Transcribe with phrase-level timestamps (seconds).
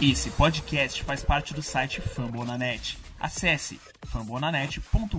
[0.00, 2.96] Esse podcast faz parte do site Fambonanet.
[3.18, 5.18] Acesse fambonanet.com.br.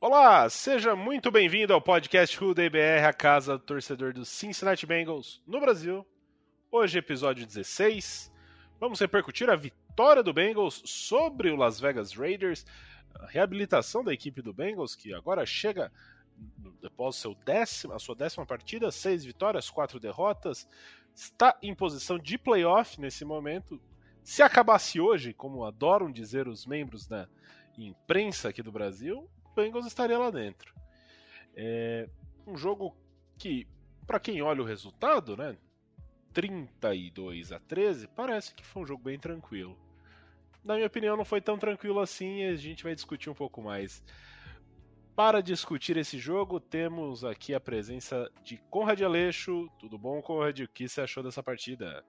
[0.00, 5.42] Olá, seja muito bem-vindo ao podcast Who BR, a casa do torcedor dos Cincinnati Bengals
[5.44, 6.06] no Brasil.
[6.70, 8.30] Hoje, episódio 16.
[8.80, 12.64] Vamos repercutir a vitória do Bengals sobre o Las Vegas Raiders,
[13.14, 15.92] a reabilitação da equipe do Bengals, que agora chega
[16.82, 20.66] após seu décimo, a sua décima partida, seis vitórias, quatro derrotas,
[21.14, 23.78] está em posição de playoff nesse momento.
[24.24, 27.28] Se acabasse hoje, como adoram dizer os membros da
[27.76, 30.74] imprensa aqui do Brasil, o Bengals estaria lá dentro.
[31.54, 32.08] É
[32.46, 32.96] um jogo
[33.36, 33.68] que,
[34.06, 35.58] para quem olha o resultado, né,
[36.32, 39.76] 32 a 13, parece que foi um jogo bem tranquilo.
[40.64, 43.62] Na minha opinião, não foi tão tranquilo assim e a gente vai discutir um pouco
[43.62, 44.02] mais.
[45.16, 49.68] Para discutir esse jogo, temos aqui a presença de Conrad Aleixo.
[49.78, 50.60] Tudo bom, Conrad?
[50.60, 52.04] O que você achou dessa partida?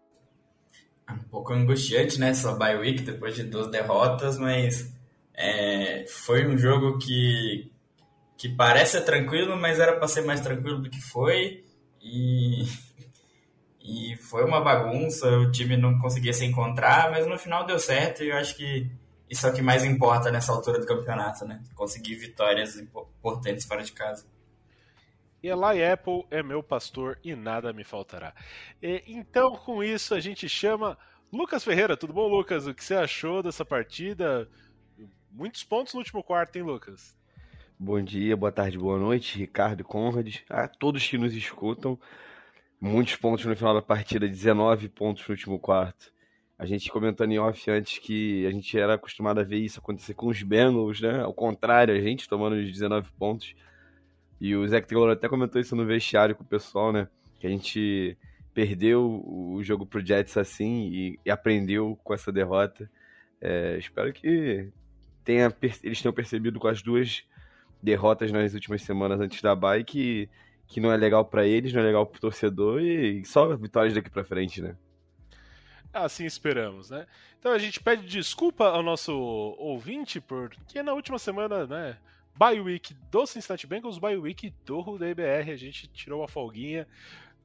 [1.09, 2.34] Um pouco angustiante, né?
[2.34, 4.94] Só bye week depois de duas derrotas, mas
[5.34, 7.72] é, foi um jogo que,
[8.38, 11.66] que parece tranquilo, mas era para ser mais tranquilo do que foi.
[12.02, 12.66] E
[13.84, 18.24] e foi uma bagunça, o time não conseguia se encontrar, mas no final deu certo
[18.24, 18.90] e eu acho que
[19.30, 21.64] isso é o que mais importa nessa altura do campeonato, né?
[21.74, 24.26] Conseguir vitórias importantes fora de casa.
[25.42, 28.36] Eli Apple é meu pastor e nada me faltará.
[28.82, 30.98] E, então, com isso, a gente chama
[31.34, 31.98] Lucas Ferreira.
[31.98, 32.68] Tudo bom, Lucas?
[32.68, 34.48] O que você achou dessa partida?
[35.32, 37.16] Muitos pontos no último quarto, hein, Lucas?
[37.80, 41.98] Bom dia, boa tarde, boa noite, Ricardo e Conrad, a todos que nos escutam
[42.82, 46.12] muitos pontos no final da partida, 19 pontos no último quarto.
[46.58, 50.16] A gente comentando em off antes que a gente era acostumado a ver isso acontecer
[50.16, 51.22] com os Bengals, né?
[51.22, 53.56] Ao contrário, a gente tomando os 19 pontos.
[54.40, 57.08] E o Zach Taylor até comentou isso no vestiário com o pessoal, né?
[57.40, 58.18] Que a gente
[58.53, 62.90] perdeu o jogo pro Jets assim e, e aprendeu com essa derrota.
[63.40, 64.69] É, espero que
[65.24, 65.52] tenha,
[65.84, 67.24] eles tenham percebido com as duas
[67.81, 70.30] derrotas nas últimas semanas antes da bye que
[70.72, 74.09] que não é legal para eles, não é legal pro torcedor e só vitórias daqui
[74.09, 74.74] para frente, né?
[75.94, 77.06] Assim esperamos, né?
[77.38, 81.98] Então a gente pede desculpa ao nosso ouvinte porque na última semana, né,
[82.38, 86.88] bye week do Cincinnati Bengals, bye week do DBR, a gente tirou uma folguinha,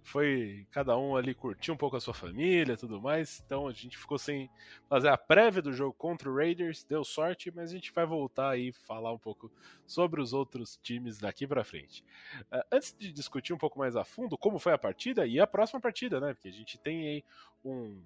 [0.06, 3.42] foi cada um ali curtir um pouco a sua família tudo mais.
[3.44, 4.48] Então a gente ficou sem
[4.88, 8.50] fazer a prévia do jogo contra o Raiders, deu sorte, mas a gente vai voltar
[8.50, 9.50] aí falar um pouco
[9.84, 12.04] sobre os outros times daqui para frente.
[12.52, 15.46] Uh, antes de discutir um pouco mais a fundo como foi a partida e a
[15.46, 16.34] próxima partida, né?
[16.34, 17.24] Porque a gente tem aí
[17.64, 18.00] um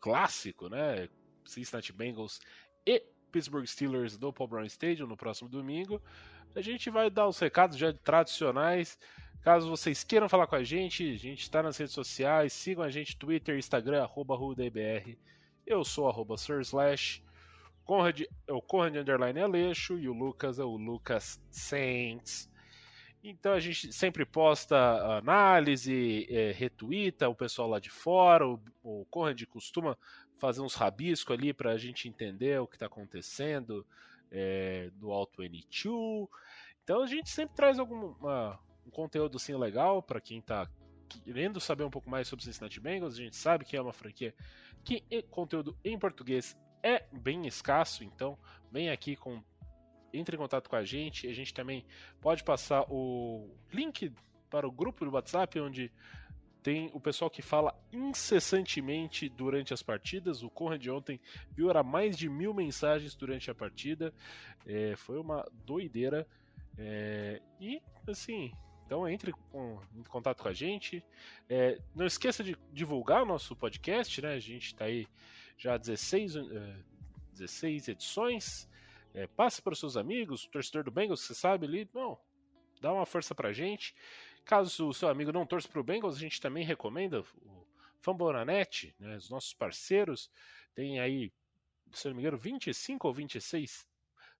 [0.00, 1.08] clássico, né?
[1.44, 2.40] Cincinnati Bengals
[2.84, 3.00] e
[3.30, 6.02] Pittsburgh Steelers no Paul Brown Stadium no próximo domingo.
[6.56, 8.98] A gente vai dar os recados já tradicionais.
[9.42, 12.90] Caso vocês queiram falar com a gente, a gente está nas redes sociais, sigam a
[12.90, 15.16] gente Twitter, Instagram, arroba RudaIBR.
[15.66, 17.22] Eu sou arroba Surslash.
[17.84, 22.50] Conrad é o Conrad Underline Aleixo e o Lucas é o Lucas Saints.
[23.22, 24.76] Então a gente sempre posta
[25.18, 28.46] análise, é, retuita o pessoal lá de fora.
[28.46, 29.96] O, o Conrad costuma
[30.38, 33.86] fazer uns rabiscos ali para a gente entender o que está acontecendo
[34.30, 36.28] é, no Alto N2.
[36.84, 40.68] Então a gente sempre traz alguma, um conteúdo assim legal para quem está
[41.08, 43.14] querendo saber um pouco mais sobre o Cincinnati Bengals.
[43.14, 44.34] A gente sabe que é uma franquia
[44.84, 48.38] que conteúdo em português é bem escasso, então
[48.70, 49.42] vem aqui com
[50.12, 51.26] entre em contato com a gente.
[51.26, 51.84] A gente também
[52.20, 54.12] pode passar o link
[54.48, 55.92] para o grupo do WhatsApp onde
[56.62, 60.42] tem o pessoal que fala incessantemente durante as partidas.
[60.42, 61.20] O Conrad ontem
[61.52, 64.12] viu era mais de mil mensagens durante a partida.
[64.66, 66.26] É, foi uma doideira.
[66.76, 68.52] É, e assim,
[68.86, 71.04] então entre com, em contato com a gente.
[71.48, 74.34] É, não esqueça de divulgar o nosso podcast, né?
[74.34, 75.08] A gente está aí
[75.58, 76.76] já há 16, é,
[77.32, 78.68] 16 edições.
[79.12, 82.18] É, passe para os seus amigos, torcedor do Bengals, você sabe ali, não,
[82.80, 83.94] dá uma força para a gente.
[84.44, 87.66] Caso o seu amigo não torça para o Bengals, a gente também recomenda o
[88.00, 90.30] Fambonanet, né, os nossos parceiros,
[90.74, 91.32] tem aí,
[91.92, 93.88] se não me engano, 25 ou 26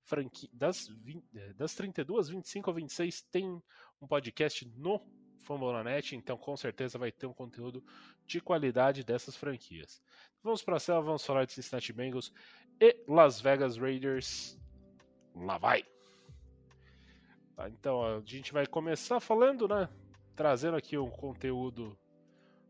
[0.07, 3.63] franqui das, 20, é, das 32, 25 ou 26 tem
[4.01, 5.05] um podcast no
[5.41, 7.85] Fambonanet, então com certeza vai ter um conteúdo
[8.25, 10.03] de qualidade dessas franquias.
[10.43, 12.33] Vamos para a cela, vamos falar de Cincinnati Bengals
[12.81, 14.59] e Las Vegas Raiders.
[15.35, 15.85] Lá vai!
[17.55, 19.89] Tá, então a gente vai começar falando, né?
[20.35, 21.99] Trazendo aqui um conteúdo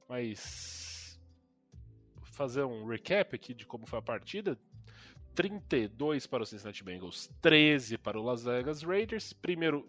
[0.08, 1.18] mais
[2.32, 4.58] fazer um recap aqui de como foi a partida.
[5.36, 9.34] 32 para o Cincinnati Bengals, 13 para o Las Vegas Raiders.
[9.34, 9.86] Primeiro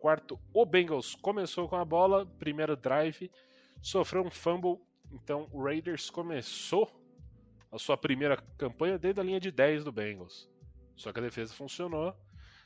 [0.00, 3.30] quarto, o Bengals começou com a bola, primeiro drive,
[3.82, 4.80] sofreu um fumble,
[5.12, 6.90] então o Raiders começou
[7.70, 10.48] a sua primeira campanha desde a linha de 10 do Bengals.
[10.96, 12.16] Só que a defesa funcionou,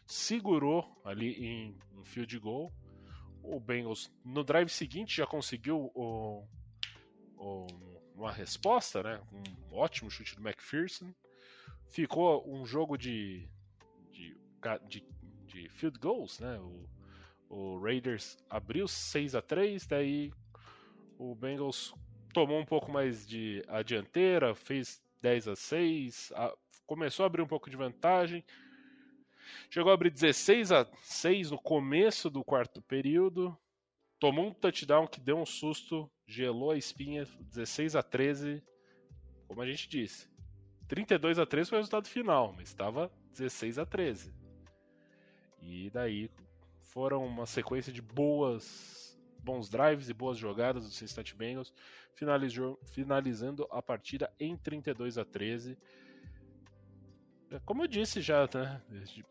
[0.07, 2.73] segurou ali em um field goal.
[3.43, 6.47] O Bengals no drive seguinte já conseguiu o,
[7.37, 7.67] o,
[8.15, 9.21] uma resposta, né?
[9.33, 11.13] Um ótimo chute do McPherson
[11.91, 13.47] ficou um jogo de,
[14.11, 14.37] de,
[14.89, 15.05] de,
[15.47, 16.59] de field goals, né?
[16.59, 16.89] O,
[17.49, 20.33] o Raiders abriu 6 a 3 daí
[21.21, 21.93] o Bengals
[22.33, 26.57] tomou um pouco mais de a dianteira, fez 10 a 6, a,
[26.87, 28.43] começou a abrir um pouco de vantagem.
[29.69, 33.55] Chegou a abrir 16 a 6 no começo do quarto período.
[34.19, 38.63] Tomou um touchdown que deu um susto, gelou a espinha, 16 a 13.
[39.47, 40.30] Como a gente disse,
[40.91, 44.35] 32 a 13 foi o resultado final, mas estava 16 a 13.
[45.63, 46.29] E daí
[46.83, 51.73] foram uma sequência de boas bons drives e boas jogadas do Cincinnati Bengals,
[52.17, 55.79] finalizou, finalizando a partida em 32 a 13.
[57.53, 58.83] É, como eu disse já, né?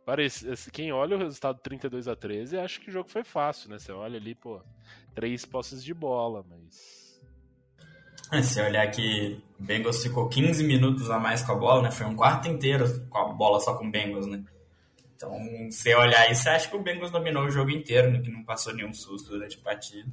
[0.05, 3.77] Parece, quem olha o resultado 32 a 13 acha que o jogo foi fácil, né?
[3.77, 4.63] Você olha ali, pô,
[5.13, 7.08] três posses de bola, mas
[8.43, 11.91] se olhar que o Bengals ficou 15 minutos a mais com a bola, né?
[11.91, 14.43] Foi um quarto inteiro com a bola só com o Bengals, né?
[15.15, 15.37] Então,
[15.71, 18.21] se olhar isso, você acha que o Bengals dominou o jogo inteiro, né?
[18.21, 20.09] Que não passou nenhum susto durante a partida.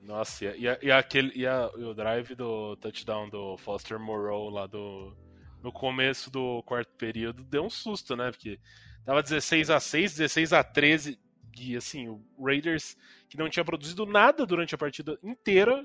[0.00, 4.50] Nossa, e, a, e, aquele, e, a, e o drive do touchdown do Foster Moreau
[4.50, 5.16] lá do,
[5.62, 8.30] no começo do quarto período deu um susto, né?
[8.30, 8.60] Porque
[9.04, 11.18] tava 16 a 6 16 a 13
[11.58, 12.96] e assim, o Raiders
[13.28, 15.84] que não tinha produzido nada durante a partida inteira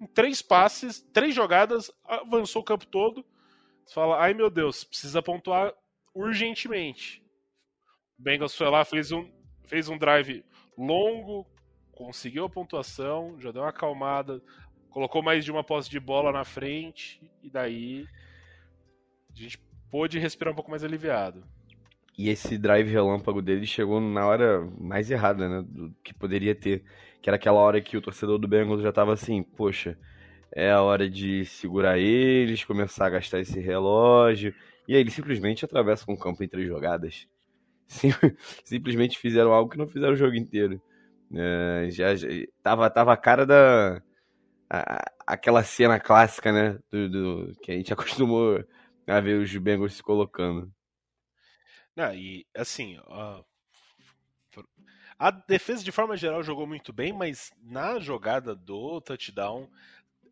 [0.00, 3.24] em três passes, três jogadas, avançou o campo todo.
[3.84, 5.72] Você fala, ai meu Deus, precisa pontuar
[6.14, 7.22] urgentemente.
[8.18, 9.30] O Bengals foi lá, fez um,
[9.66, 10.44] fez um drive
[10.76, 11.46] longo,
[11.92, 14.42] conseguiu a pontuação, já deu uma acalmada,
[14.90, 18.06] colocou mais de uma posse de bola na frente, e daí
[19.30, 19.58] a gente
[19.90, 21.44] pôde respirar um pouco mais aliviado.
[22.18, 25.64] E esse drive relâmpago dele chegou na hora mais errada, né?
[25.68, 26.82] Do que poderia ter.
[27.22, 29.96] Que era aquela hora que o torcedor do Bengals já tava assim, poxa,
[30.52, 34.52] é a hora de segurar eles, começar a gastar esse relógio.
[34.88, 37.28] E aí eles simplesmente atravessam o campo em três jogadas.
[37.86, 38.10] Sim,
[38.64, 40.80] simplesmente fizeram algo que não fizeram o jogo inteiro.
[41.34, 42.28] É, já, já,
[42.62, 44.02] tava, tava a cara da.
[44.70, 46.78] A, aquela cena clássica, né?
[46.90, 48.64] Do, do, que a gente acostumou
[49.06, 50.72] a ver os Bengals se colocando.
[51.98, 53.44] Não, e assim, uh,
[55.18, 59.68] a defesa de forma geral jogou muito bem, mas na jogada do touchdown,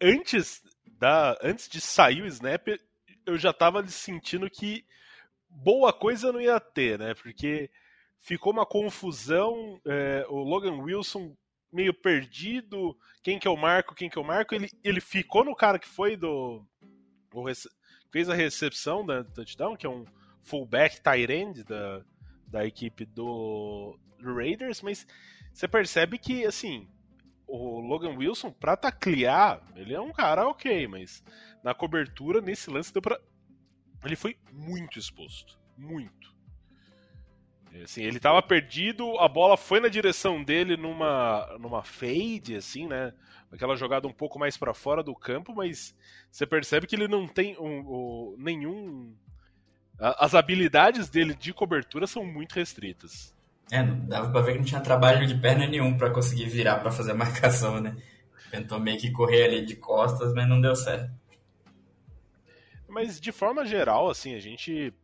[0.01, 2.69] antes da antes de sair o snap,
[3.27, 4.87] eu já tava sentindo que
[5.51, 7.15] boa coisa não ia ter, né?
[7.15, 7.69] Porque
[8.21, 11.37] ficou uma confusão, é, o Logan Wilson
[11.73, 15.81] meio perdido, quem que eu marco, quem que eu marco, ele, ele ficou no cara
[15.81, 16.65] que foi do
[18.12, 20.05] fez a recepção da touchdown, que é um
[20.47, 22.03] fullback tight end da,
[22.47, 25.07] da equipe do, Raiders, mas
[25.53, 26.89] você percebe que, assim,
[27.47, 31.23] o Logan Wilson, pra taclear, ele é um cara ok, mas
[31.63, 33.19] na cobertura, nesse lance, deu pra...
[34.05, 35.59] ele foi muito exposto.
[35.77, 36.35] Muito.
[37.83, 43.12] Assim, ele tava perdido, a bola foi na direção dele numa, numa fade, assim, né?
[43.53, 45.95] Aquela jogada um pouco mais para fora do campo, mas
[46.31, 49.15] você percebe que ele não tem um, um, nenhum
[49.99, 53.35] as habilidades dele de cobertura são muito restritas.
[53.71, 56.93] É, dava pra ver que não tinha trabalho de perna nenhum para conseguir virar para
[56.93, 57.97] fazer a marcação, né?
[58.50, 61.11] Tentou meio que correr ali de costas, mas não deu certo.
[62.88, 64.95] Mas de forma geral, assim, a gente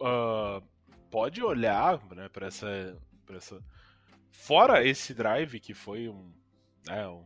[0.00, 0.62] uh,
[1.10, 3.62] pode olhar né, para essa, pra essa.
[4.30, 6.32] Fora esse drive que foi um,
[6.88, 7.24] é, um.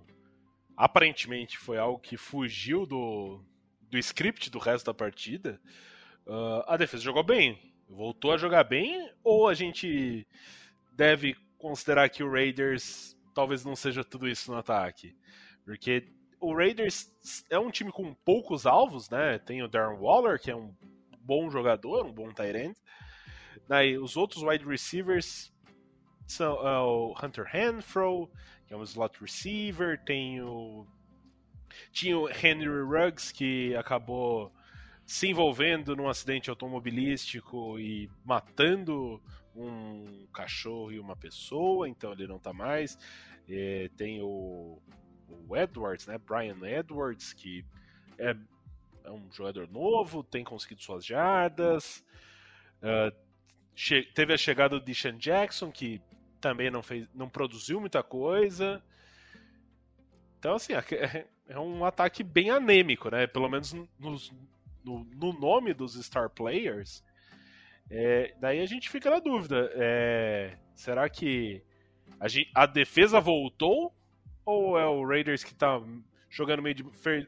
[0.77, 3.41] Aparentemente foi algo que fugiu do,
[3.91, 5.61] do script do resto da partida.
[6.27, 10.27] Uh, a defesa jogou bem, voltou a jogar bem, ou a gente
[10.93, 15.17] deve considerar que o Raiders talvez não seja tudo isso no ataque?
[15.65, 16.09] Porque
[16.41, 17.11] o Raiders
[17.51, 19.39] é um time com poucos alvos, né?
[19.39, 20.75] Tem o Darren Waller, que é um
[21.21, 22.77] bom jogador, um bom tight end.
[23.69, 25.53] Daí, os outros wide receivers
[26.27, 28.31] são uh, o Hunter Hanfro,
[28.67, 30.87] que é um slot receiver, tem o
[31.93, 34.53] tinha o Henry Ruggs que acabou
[35.07, 39.23] se envolvendo num acidente automobilístico e matando
[39.55, 42.99] um cachorro e uma pessoa, então ele não tá mais.
[43.49, 44.83] É, tem o,
[45.49, 46.19] o, Edwards, né?
[46.19, 47.65] Brian Edwards, que
[48.19, 48.37] é
[49.07, 52.05] é um jogador novo, tem conseguido suas jardas.
[52.83, 53.15] Uh,
[54.13, 56.03] teve a chegada do Deshaun Jackson, que
[56.41, 58.83] também não, fez, não produziu muita coisa.
[60.39, 63.29] Então, assim, é, é um ataque bem anêmico, né?
[63.29, 63.87] Pelo menos no,
[64.87, 67.03] no, no nome dos star players.
[67.91, 69.71] É, daí a gente fica na dúvida.
[69.75, 71.63] É, será que
[72.21, 73.93] a, gente, a, defesa voltou?
[74.45, 75.83] Ou é o Raiders que tá
[76.31, 76.85] jogando meio de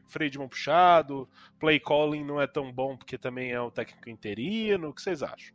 [0.07, 1.27] freio de mão puxado?
[1.59, 4.89] Play calling não é tão bom porque também é o técnico interino?
[4.89, 5.53] O que vocês acham?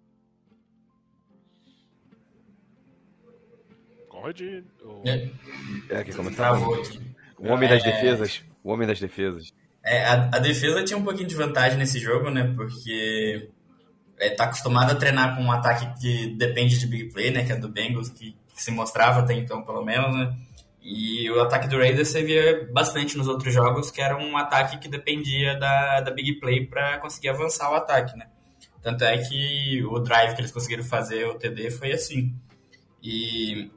[4.09, 4.41] Conrad?
[4.83, 5.03] Ou...
[5.07, 5.31] É,
[5.91, 6.55] é que comentar.
[7.39, 7.93] O homem das é.
[7.93, 8.45] defesas.
[8.63, 9.53] O homem das defesas.
[9.85, 12.53] É, a, a, defesa tinha um pouquinho de vantagem nesse jogo, né?
[12.57, 13.51] Porque
[14.19, 17.45] é, tá acostumado a treinar com um ataque que depende de big play, né?
[17.45, 20.35] Que é do Bengals, que, que se mostrava até então, pelo menos, né?
[20.83, 24.79] E o ataque do Raiders você via bastante nos outros jogos, que era um ataque
[24.79, 28.27] que dependia da, da big play para conseguir avançar o ataque, né?
[28.83, 32.35] Tanto é que o drive que eles conseguiram fazer, o TD, foi assim.
[33.03, 33.71] E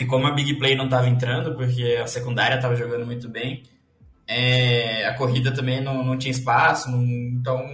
[0.00, 3.64] e como a big play não estava entrando, porque a secundária estava jogando muito bem,
[4.28, 7.66] é, a corrida também não, não tinha espaço, não, então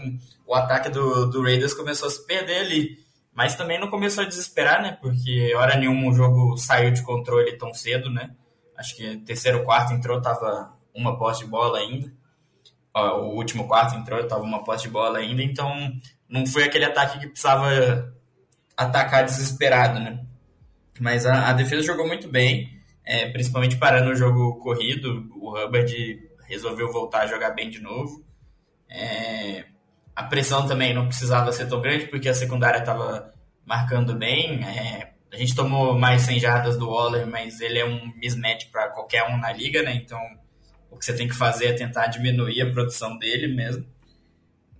[0.46, 3.04] o ataque do, do Raiders começou a se perder ali.
[3.34, 4.96] Mas também não começou a desesperar, né?
[5.00, 8.30] Porque hora nenhuma o jogo saiu de controle tão cedo, né?
[8.76, 12.12] Acho que terceiro quarto entrou, tava uma posse de bola ainda.
[12.94, 15.42] Ó, o último quarto entrou, tava uma posse de bola ainda.
[15.42, 15.68] Então
[16.28, 18.14] não foi aquele ataque que precisava
[18.76, 20.24] atacar desesperado, né?
[21.00, 25.28] Mas a, a defesa jogou muito bem, é, principalmente parando o jogo corrido.
[25.34, 25.92] O Hubbard
[26.54, 28.24] resolveu voltar a jogar bem de novo.
[28.88, 29.64] É,
[30.14, 33.32] a pressão também não precisava ser tão grande, porque a secundária estava
[33.66, 34.64] marcando bem.
[34.64, 38.88] É, a gente tomou mais 100 jardas do Waller, mas ele é um mismatch para
[38.88, 39.94] qualquer um na liga, né?
[39.94, 40.20] Então
[40.90, 43.84] o que você tem que fazer é tentar diminuir a produção dele mesmo.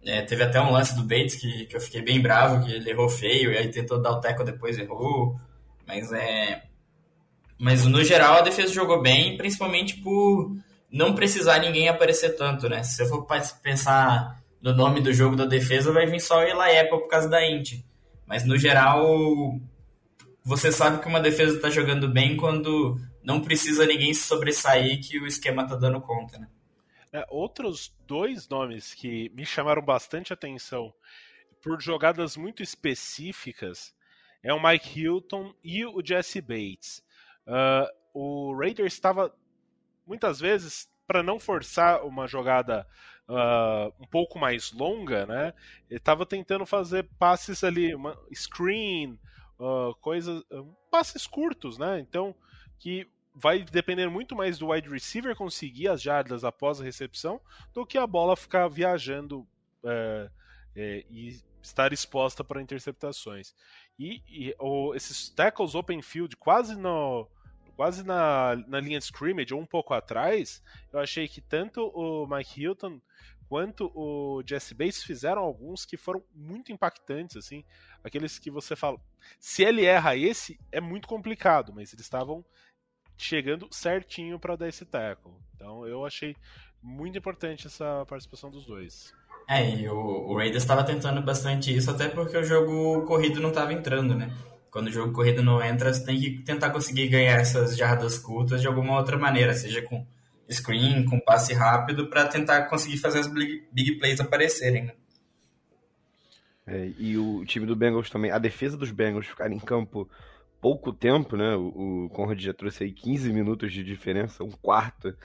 [0.06, 2.90] É, teve até um lance do Bates que, que eu fiquei bem bravo, que ele
[2.90, 5.36] errou feio, e aí tentou dar o teco depois errou.
[5.86, 6.62] Mas é.
[7.58, 10.56] Mas no geral a defesa jogou bem, principalmente por
[10.94, 12.84] não precisar ninguém aparecer tanto, né?
[12.84, 13.26] Se você for
[13.60, 17.44] pensar no nome do jogo da defesa, vai vir só o Eli por causa da
[17.44, 17.84] Int.
[18.24, 19.04] Mas no geral,
[20.44, 25.18] você sabe que uma defesa está jogando bem quando não precisa ninguém se sobressair que
[25.18, 26.48] o esquema tá dando conta, né?
[27.12, 30.94] É, outros dois nomes que me chamaram bastante atenção
[31.60, 33.92] por jogadas muito específicas
[34.44, 37.02] é o Mike Hilton e o Jesse Bates.
[37.48, 39.34] Uh, o Raiders estava
[40.06, 42.86] muitas vezes para não forçar uma jogada
[43.28, 45.54] uh, um pouco mais longa, né?
[45.90, 49.18] Ele estava tentando fazer passes ali, uma screen,
[49.58, 50.42] uh, coisas,
[50.90, 52.00] passes curtos, né?
[52.00, 52.34] Então
[52.78, 57.40] que vai depender muito mais do wide receiver conseguir as jardas após a recepção
[57.72, 59.40] do que a bola ficar viajando
[59.82, 60.30] uh,
[60.76, 63.54] e estar exposta para interceptações.
[63.98, 67.28] E, e o, esses tackles open field quase no
[67.74, 70.62] quase na, na linha de scrimmage ou um pouco atrás,
[70.92, 73.00] eu achei que tanto o Mike Hilton
[73.48, 77.64] quanto o Jesse Bates fizeram alguns que foram muito impactantes, assim,
[78.02, 78.98] aqueles que você fala,
[79.38, 82.44] se ele erra esse, é muito complicado, mas eles estavam
[83.16, 85.32] chegando certinho para dar esse tackle.
[85.54, 86.34] Então eu achei
[86.82, 89.12] muito importante essa participação dos dois.
[89.48, 93.50] É, e o, o Raiders estava tentando bastante isso, até porque o jogo corrido não
[93.50, 94.34] estava entrando, né?
[94.74, 98.60] Quando o jogo corrido não entra, você tem que tentar conseguir ganhar essas jardas curtas
[98.60, 100.04] de alguma outra maneira, seja com
[100.50, 104.92] screen, com passe rápido, para tentar conseguir fazer as big, plays aparecerem, né?
[106.66, 110.10] É, e o time do Bengals também, a defesa dos Bengals ficar em campo
[110.60, 111.54] pouco tempo, né?
[111.54, 115.16] O, o Conrad já trouxe aí 15 minutos de diferença, um quarto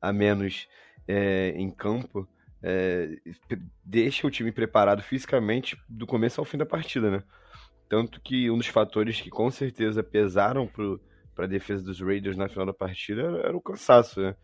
[0.00, 0.68] a menos
[1.08, 2.28] é, em campo
[2.62, 3.08] é,
[3.84, 7.24] deixa o time preparado fisicamente do começo ao fim da partida, né?
[7.88, 12.48] Tanto que um dos fatores que com certeza pesaram para a defesa dos Raiders na
[12.48, 14.36] final da partida era, era o cansaço, né?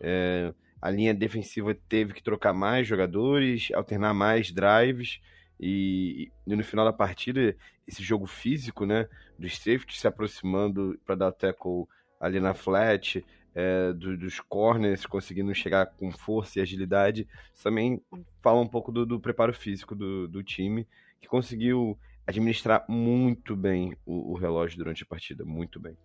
[0.00, 5.20] É, a linha defensiva teve que trocar mais jogadores, alternar mais drives,
[5.60, 11.16] e, e no final da partida, esse jogo físico, né, dos safeties se aproximando para
[11.16, 11.86] dar tackle
[12.20, 13.24] ali na flat,
[13.54, 17.26] é, do, dos corners conseguindo chegar com força e agilidade,
[17.60, 18.00] também
[18.40, 20.86] fala um pouco do, do preparo físico do, do, time,
[21.20, 21.98] que conseguiu
[22.28, 25.96] administrar muito bem o, o relógio durante a partida, muito bem.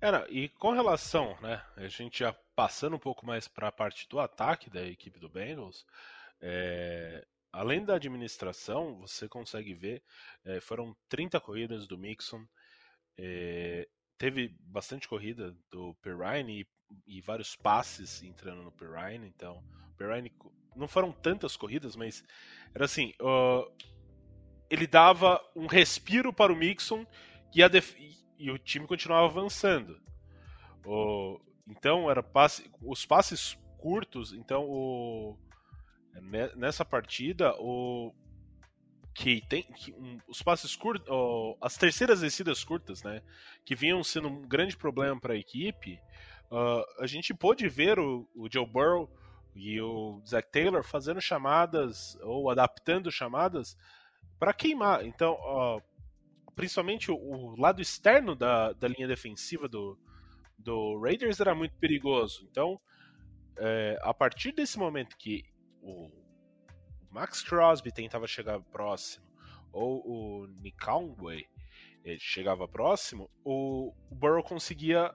[0.00, 4.08] Não, e com relação, né, a gente já passando um pouco mais para a parte
[4.08, 5.84] do ataque da equipe do Bengals,
[6.40, 10.02] é, além da administração, você consegue ver,
[10.44, 12.46] é, foram 30 corridas do Mixon,
[13.18, 19.62] é, teve bastante corrida do Perrine e, e, vários passes entrando no Perrine, então
[19.98, 20.32] Perrine
[20.76, 22.24] não foram tantas corridas, mas
[22.74, 23.70] era assim, uh,
[24.70, 27.04] ele dava um respiro para o Mixon
[27.54, 27.94] e, def...
[28.38, 30.00] e o time continuava avançando.
[30.86, 35.36] Uh, então era passe, os passes curtos, então o
[36.56, 38.12] nessa partida o
[39.14, 41.08] que tem que, um, os passes curtos,
[41.60, 43.22] as terceiras descidas curtas, né,
[43.64, 46.00] que vinham sendo um grande problema para a equipe,
[46.50, 49.10] uh, a gente pôde ver o, o, Joe Burrow
[49.54, 53.76] e o Zach Taylor fazendo chamadas ou adaptando chamadas
[54.40, 55.06] para queimar.
[55.06, 55.38] Então,
[56.56, 59.96] principalmente o, o, lado externo da, da linha defensiva do,
[60.58, 62.48] do Raiders era muito perigoso.
[62.50, 62.80] Então,
[63.56, 65.44] é, a partir desse momento que
[65.82, 66.10] o
[67.10, 69.24] Max Crosby tentava chegar próximo,
[69.72, 71.46] ou o Nick Conway
[72.04, 75.14] eh, chegava próximo, o, o Burrow conseguia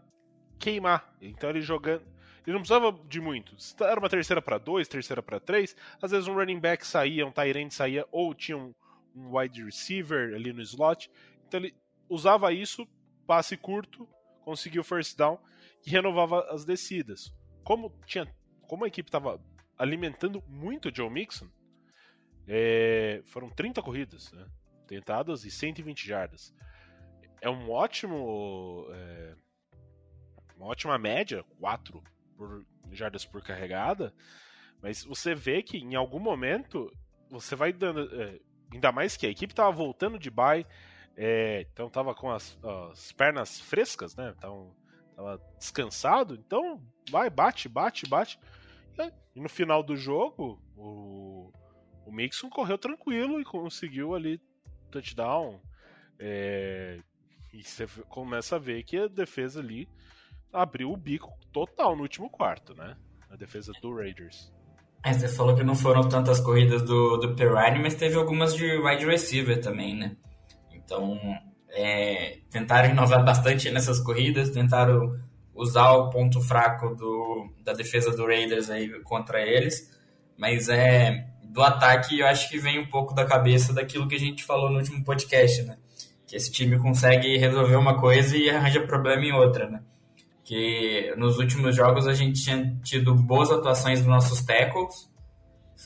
[0.59, 1.15] queimar.
[1.21, 2.03] Então ele jogando.
[2.45, 3.55] Ele não precisava de muito.
[3.81, 5.75] Era uma terceira para dois, terceira para três.
[6.01, 8.73] Às vezes um running back saía, um tight end saía, ou tinha um,
[9.15, 11.09] um wide receiver ali no slot.
[11.47, 11.75] Então ele
[12.09, 12.87] usava isso,
[13.25, 14.07] passe curto,
[14.43, 15.39] conseguia o first down
[15.85, 17.33] e renovava as descidas.
[17.63, 18.27] Como tinha,
[18.67, 19.41] como a equipe estava
[19.77, 21.49] alimentando muito o Joe Mixon,
[22.47, 24.45] é, foram 30 corridas né,
[24.87, 26.53] tentadas e 120 jardas.
[27.41, 28.87] É um ótimo.
[28.91, 29.35] É,
[30.55, 32.01] uma ótima média, 4
[32.37, 34.13] por, jardas por carregada,
[34.81, 36.91] mas você vê que em algum momento
[37.29, 38.21] você vai dando.
[38.21, 38.39] É,
[38.71, 40.65] ainda mais que a equipe estava voltando de bye,
[41.17, 42.57] é, então estava com as,
[42.91, 44.33] as, pernas frescas, né?
[44.37, 44.75] Então,
[45.15, 48.39] tava descansado, então vai, bate, bate, bate.
[49.35, 51.51] E no final do jogo, o,
[52.05, 54.41] o Mixon correu tranquilo e conseguiu ali
[54.89, 55.61] touchdown.
[56.17, 56.99] É,
[57.53, 59.89] e você começa a ver que a defesa ali
[60.51, 62.97] abriu o bico total no último quarto, né?
[63.29, 64.53] A defesa do Raiders.
[65.05, 68.65] É, você falou que não foram tantas corridas do, do Perrine, mas teve algumas de
[68.79, 70.17] wide receiver também, né?
[70.73, 71.15] Então,
[71.69, 75.15] é, tentaram inovar bastante nessas corridas, tentaram
[75.53, 79.95] usar o ponto fraco do, da defesa do Raiders aí contra eles,
[80.35, 84.19] mas é do ataque, eu acho que vem um pouco da cabeça daquilo que a
[84.19, 85.77] gente falou no último podcast, né?
[86.25, 89.83] Que esse time consegue resolver uma coisa e arranja problema em outra, né?
[90.45, 94.93] Que nos últimos jogos a gente tinha tido boas atuações dos nossos tackles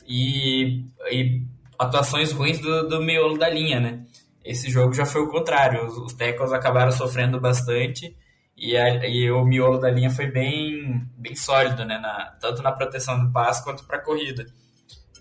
[0.06, 1.42] e, e
[1.78, 4.04] atuações ruins do, do miolo da linha, né?
[4.44, 8.14] Esse jogo já foi o contrário, os, os tackles acabaram sofrendo bastante
[8.56, 11.98] e, a, e, o miolo da linha foi bem, bem sólido, né?
[11.98, 14.46] Na, tanto na proteção do passe quanto para a corrida.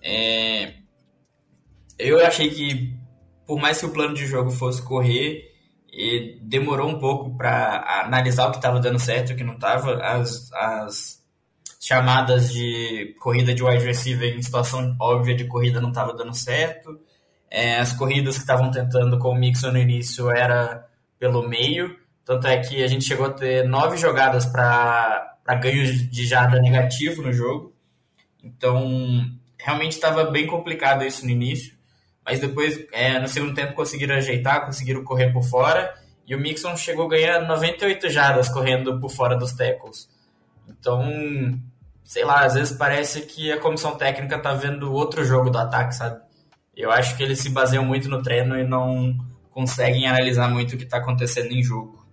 [0.02, 0.74] É,
[1.98, 2.94] eu achei que,
[3.46, 5.49] por mais que o plano de jogo fosse correr,
[6.42, 9.96] demorou um pouco para analisar o que estava dando certo e o que não estava.
[10.02, 11.20] As, as
[11.80, 17.00] chamadas de corrida de wide receiver em situação óbvia de corrida não estava dando certo.
[17.50, 21.98] É, as corridas que estavam tentando com o Mixon no início era pelo meio.
[22.24, 27.24] Tanto é que a gente chegou a ter nove jogadas para ganho de jarda negativo
[27.24, 27.74] no jogo.
[28.44, 29.26] Então,
[29.58, 31.76] realmente estava bem complicado isso no início,
[32.30, 35.92] mas depois, é, no segundo tempo, conseguiram ajeitar, conseguiram correr por fora,
[36.28, 40.08] e o Mixon chegou a ganhar 98 jardas correndo por fora dos tackles.
[40.68, 41.60] Então,
[42.04, 45.96] sei lá, às vezes parece que a comissão técnica tá vendo outro jogo do ataque,
[45.96, 46.22] sabe?
[46.78, 49.18] Eu acho que eles se baseiam muito no treino e não
[49.50, 52.06] conseguem analisar muito o que está acontecendo em jogo.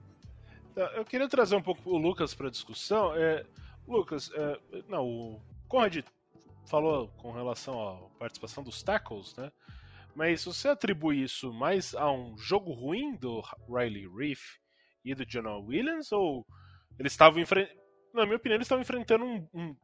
[0.75, 3.15] Tá, eu queria trazer um pouco o Lucas para a discussão.
[3.15, 3.45] É,
[3.87, 5.99] Lucas, é, não, o Conrad
[6.65, 9.53] falou com relação à participação dos tackles, né?
[10.17, 14.41] Mas você atribui isso mais a um jogo ruim do Riley Reef
[15.05, 16.11] e do John Williams?
[16.11, 16.47] Ou
[16.99, 17.79] eles estavam enfrentando.
[18.15, 19.77] Na minha opinião, eles estavam enfrentando um, um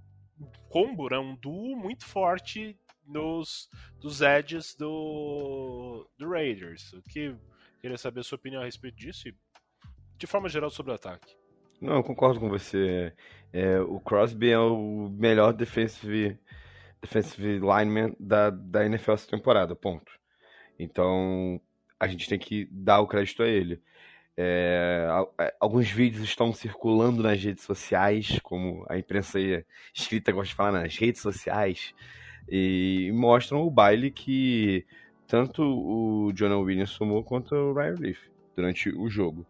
[0.71, 1.19] combo, né?
[1.19, 2.75] um duo muito forte
[3.07, 3.69] nos
[4.01, 6.95] dos edges do, do Raiders.
[6.95, 7.37] O que
[7.79, 9.37] queria saber a sua opinião a respeito disso e
[10.17, 11.37] de forma geral sobre o ataque.
[11.79, 13.13] Não, eu concordo com você.
[13.53, 16.39] É, o Crosby é o melhor defensive
[17.03, 20.22] defensive lineman da, da NFL essa temporada, ponto.
[20.83, 21.61] Então,
[21.99, 23.81] a gente tem que dar o crédito a ele.
[24.37, 25.07] É,
[25.39, 29.39] é, alguns vídeos estão circulando nas redes sociais, como a imprensa
[29.95, 31.95] escrita gosta de falar nas redes sociais,
[32.49, 34.85] e mostram o baile que
[35.29, 38.19] tanto o Jonah Williams tomou quanto o Ryan Leaf
[38.57, 39.47] durante o jogo.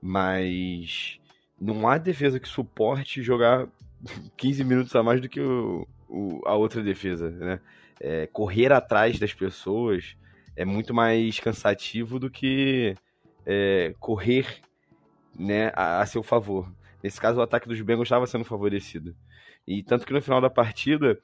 [0.00, 1.20] Mas
[1.60, 3.68] não há defesa que suporte jogar
[4.36, 7.60] 15 minutos a mais do que o, o, a outra defesa, né?
[8.00, 10.16] É, correr atrás das pessoas
[10.56, 12.94] é muito mais cansativo do que
[13.46, 14.46] é, correr
[15.38, 16.70] né, a, a, seu favor.
[17.02, 19.14] Nesse caso, o ataque dos Bengals estava sendo favorecido.
[19.66, 21.18] E tanto que no final da partida,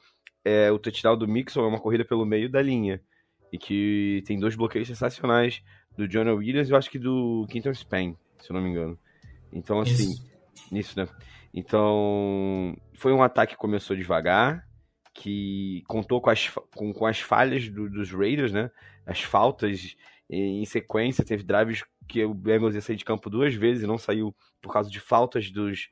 [0.44, 3.00] é, o touchdown do Mixon é uma corrida pelo meio da linha.
[3.52, 5.62] E que tem dois bloqueios sensacionais
[5.96, 8.98] do Jonah Williams e eu acho que do Quinton Spain, se eu não me engano.
[9.52, 10.30] Então, assim, Isso.
[10.70, 11.08] nisso, né?
[11.52, 14.66] Então, foi um ataque que começou devagar,
[15.14, 18.70] que contou com as, com, com as falhas do, dos Raiders, né?
[19.08, 19.96] As faltas
[20.28, 23.96] em, sequência, teve drives que o Bengals ia sair de campo duas vezes e não
[23.96, 25.88] saiu por causa de faltas dos,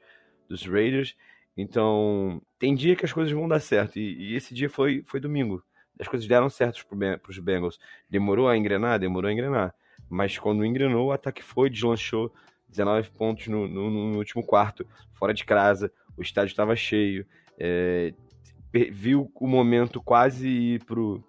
[0.47, 1.17] dos Raiders.
[1.57, 3.99] Então, tem dia que as coisas vão dar certo.
[3.99, 5.65] E, e esse dia foi, foi domingo.
[5.99, 7.79] As coisas deram certo para os Bengals.
[8.11, 8.99] Demorou a engrenar?
[8.99, 9.75] Demorou a engrenar.
[10.11, 12.31] Mas quando engrenou, o ataque foi, deslanchou.
[12.69, 15.91] 19 pontos no, no, no último quarto, fora de casa.
[16.17, 17.27] O estádio estava cheio.
[17.59, 18.13] É,
[18.91, 21.25] viu o momento quase ir pro,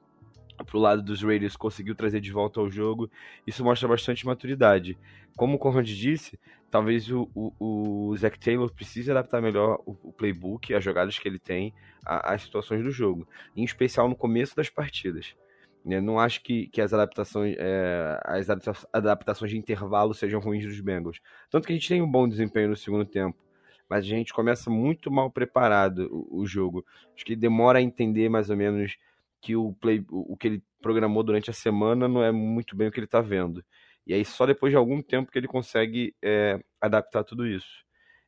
[0.63, 3.09] pro lado dos Raiders, conseguiu trazer de volta ao jogo.
[3.45, 4.97] Isso mostra bastante maturidade.
[5.35, 6.39] Como o Conrad disse,
[6.69, 11.39] talvez o, o, o Taylor precise adaptar melhor o, o playbook, as jogadas que ele
[11.39, 11.73] tem,
[12.05, 15.35] às situações do jogo, em especial no começo das partidas.
[15.85, 18.49] Eu não acho que, que as adaptações é, as
[18.91, 21.21] adaptações de intervalo sejam ruins dos Bengals.
[21.49, 23.37] Tanto que a gente tem um bom desempenho no segundo tempo
[23.89, 26.85] mas a gente começa muito mal preparado o, o, jogo.
[27.15, 28.97] Acho que demora a entender mais ou menos
[29.41, 32.91] que o play, o, que ele programou durante a semana não é muito bem o
[32.91, 33.63] que ele está vendo.
[34.05, 37.85] E aí só depois de algum tempo que ele consegue é, adaptar tudo isso.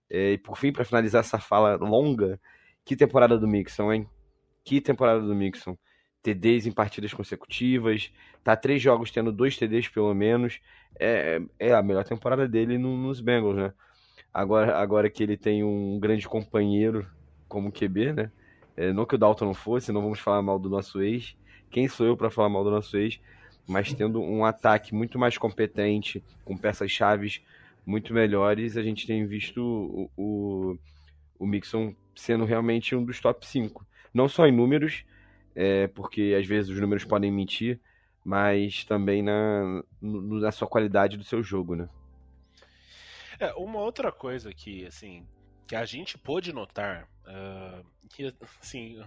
[0.09, 2.39] É, e por fim, para finalizar essa fala longa,
[2.83, 4.09] que temporada do Mixon, hein?
[4.63, 5.77] Que temporada do Mixon.
[6.21, 8.11] TDs em partidas consecutivas,
[8.43, 10.59] tá três jogos tendo dois TDs pelo menos.
[10.99, 13.73] É, é a melhor temporada dele no, nos Bengals, né?
[14.33, 17.07] Agora, agora que ele tem um grande companheiro
[17.47, 18.31] como QB, né?
[18.79, 21.35] É, não que o Dalton não fosse, não vamos falar mal do nosso ex.
[21.69, 23.19] Quem sou eu para falar mal do nosso ex?
[23.69, 27.39] mas tendo um ataque muito mais competente, com peças chaves
[27.85, 30.77] muito melhores, a gente tem visto o, o,
[31.37, 33.85] o Mixon sendo realmente um dos top 5.
[34.11, 35.05] Não só em números,
[35.55, 37.79] é, porque às vezes os números podem mentir,
[38.25, 41.87] mas também na, na sua qualidade do seu jogo, né?
[43.39, 45.25] É, uma outra coisa que, assim,
[45.67, 47.85] que a gente pôde notar, uh,
[48.59, 49.01] assim,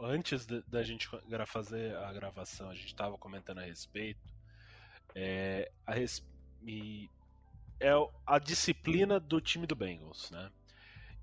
[0.00, 1.08] antes da gente
[1.46, 4.34] fazer a gravação, a gente estava comentando a respeito,
[5.14, 6.26] é a, res...
[6.62, 7.08] e
[7.80, 7.90] é
[8.26, 10.50] a disciplina do time do Bengals, né?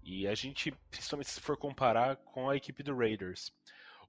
[0.03, 3.53] E a gente, principalmente se for comparar com a equipe do Raiders,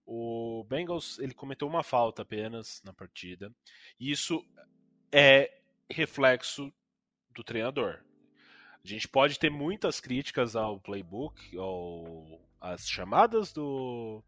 [0.04, 3.54] o Bengals ele cometeu uma falta apenas na partida,
[3.98, 4.44] e isso
[5.12, 6.72] é reflexo
[7.30, 8.02] do treinador.
[8.84, 14.22] A gente pode ter muitas críticas ao playbook, ao, às chamadas do,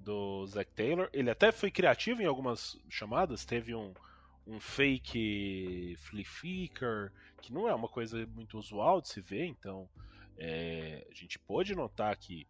[0.00, 1.08] do Zac Taylor.
[1.12, 3.94] Ele até foi criativo em algumas chamadas, teve um,
[4.46, 9.88] um fake flea flicker, que não é uma coisa muito usual de se ver, então
[10.36, 12.46] é, a gente pôde notar que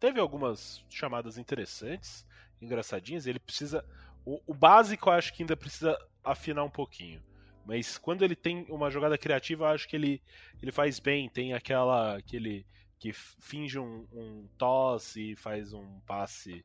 [0.00, 2.26] teve algumas chamadas interessantes,
[2.60, 3.26] engraçadinhas.
[3.26, 3.84] Ele precisa.
[4.24, 7.22] O, o básico eu acho que ainda precisa afinar um pouquinho.
[7.66, 10.22] Mas quando ele tem uma jogada criativa, acho que ele,
[10.62, 11.28] ele faz bem.
[11.28, 12.16] Tem aquela.
[12.16, 12.66] aquele
[12.98, 16.64] que finge um, um toss e faz um passe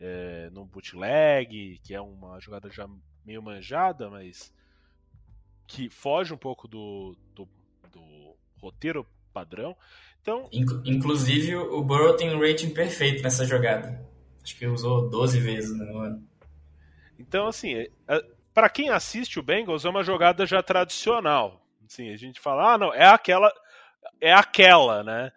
[0.00, 2.88] é, no bootleg, que é uma jogada já
[3.24, 4.52] meio manjada, mas
[5.68, 7.48] que foge um pouco do, do,
[7.92, 9.76] do roteiro padrão.
[10.20, 10.48] Então,
[10.84, 14.04] Inclusive, o Burrow tem um rating perfeito nessa jogada.
[14.42, 16.26] Acho que usou 12 vezes no ano.
[17.18, 17.90] Então, assim, é
[18.58, 21.64] para quem assiste o Bengals, é uma jogada já tradicional.
[21.86, 23.52] Assim, a gente fala, ah, não, é aquela,
[24.20, 25.32] é aquela, né?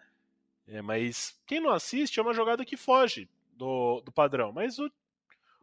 [0.67, 4.51] É, mas quem não assiste é uma jogada que foge do, do padrão.
[4.51, 4.91] Mas o,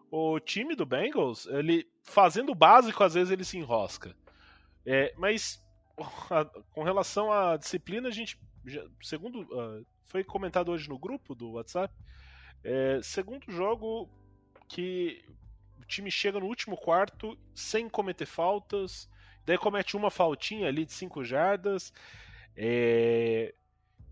[0.08, 4.14] o time do Bengals, ele fazendo o básico, às vezes ele se enrosca.
[4.86, 5.60] É, mas
[6.30, 8.38] a, com relação à disciplina, a gente,
[9.02, 11.92] segundo uh, foi comentado hoje no grupo do WhatsApp,
[12.62, 14.08] é, segundo jogo
[14.68, 15.24] que
[15.88, 19.08] time chega no último quarto sem cometer faltas,
[19.44, 21.92] daí comete uma faltinha ali de 5 jardas.
[22.56, 23.54] É...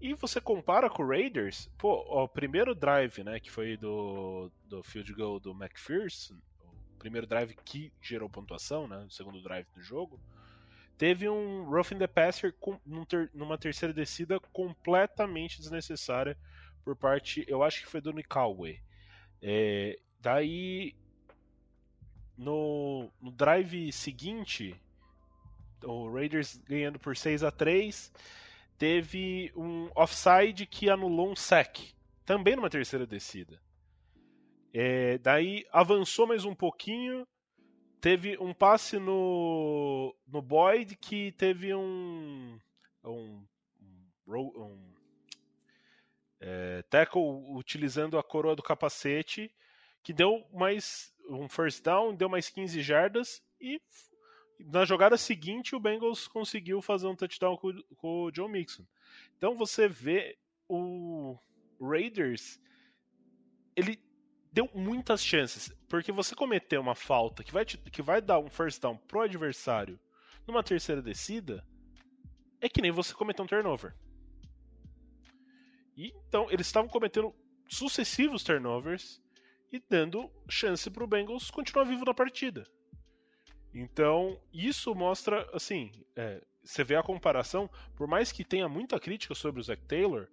[0.01, 4.83] E você compara com o Raiders, pô, o primeiro drive, né, que foi do, do
[4.83, 6.35] field goal do McPherson,
[6.95, 10.21] o primeiro drive que gerou pontuação, né, o segundo drive do jogo,
[10.99, 12.79] teve um roughing the passer com,
[13.33, 16.37] numa terceira descida completamente desnecessária
[16.85, 18.29] por parte, eu acho que foi do Nick
[19.43, 20.95] É, daí
[22.37, 24.79] no, no drive seguinte,
[25.83, 28.13] o Raiders ganhando por 6 a 3
[28.79, 31.95] teve um offside que anulou um sack,
[32.25, 33.61] também numa terceira descida.
[34.73, 37.27] É, daí avançou mais um pouquinho,
[38.01, 42.61] teve um passe no, no Boyd que teve um.
[43.03, 43.47] um,
[44.29, 44.97] um, um
[46.39, 47.23] É, tackle
[47.57, 49.51] utilizando a coroa do capacete,
[50.03, 53.81] que deu mais um first down, deu mais 15 jardas e
[54.59, 58.85] na jogada seguinte o Bengals conseguiu fazer um touchdown com, com o Joe Mixon.
[59.37, 61.39] Então você vê o
[61.81, 62.61] Raiders,
[63.75, 64.01] ele
[64.53, 68.49] deu muitas chances, porque você cometer uma falta que vai, te, que vai dar um
[68.49, 70.01] first down pro adversário
[70.47, 71.67] numa terceira descida,
[72.61, 73.95] é que nem você cometer um turnover.
[75.97, 77.35] E, então, eles estavam cometendo
[77.69, 79.21] sucessivos turnovers
[79.73, 82.67] e dando chance para o Bengals continuar vivo na partida.
[83.75, 89.35] Então, isso mostra, assim, é, você vê a comparação, por mais que tenha muita crítica
[89.35, 90.29] sobre o Zach Taylor,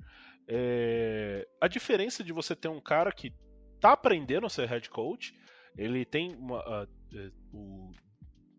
[0.47, 3.33] é, a diferença de você ter um cara que
[3.79, 5.33] tá aprendendo a ser head coach,
[5.77, 7.91] ele tem uma, uh, uh, o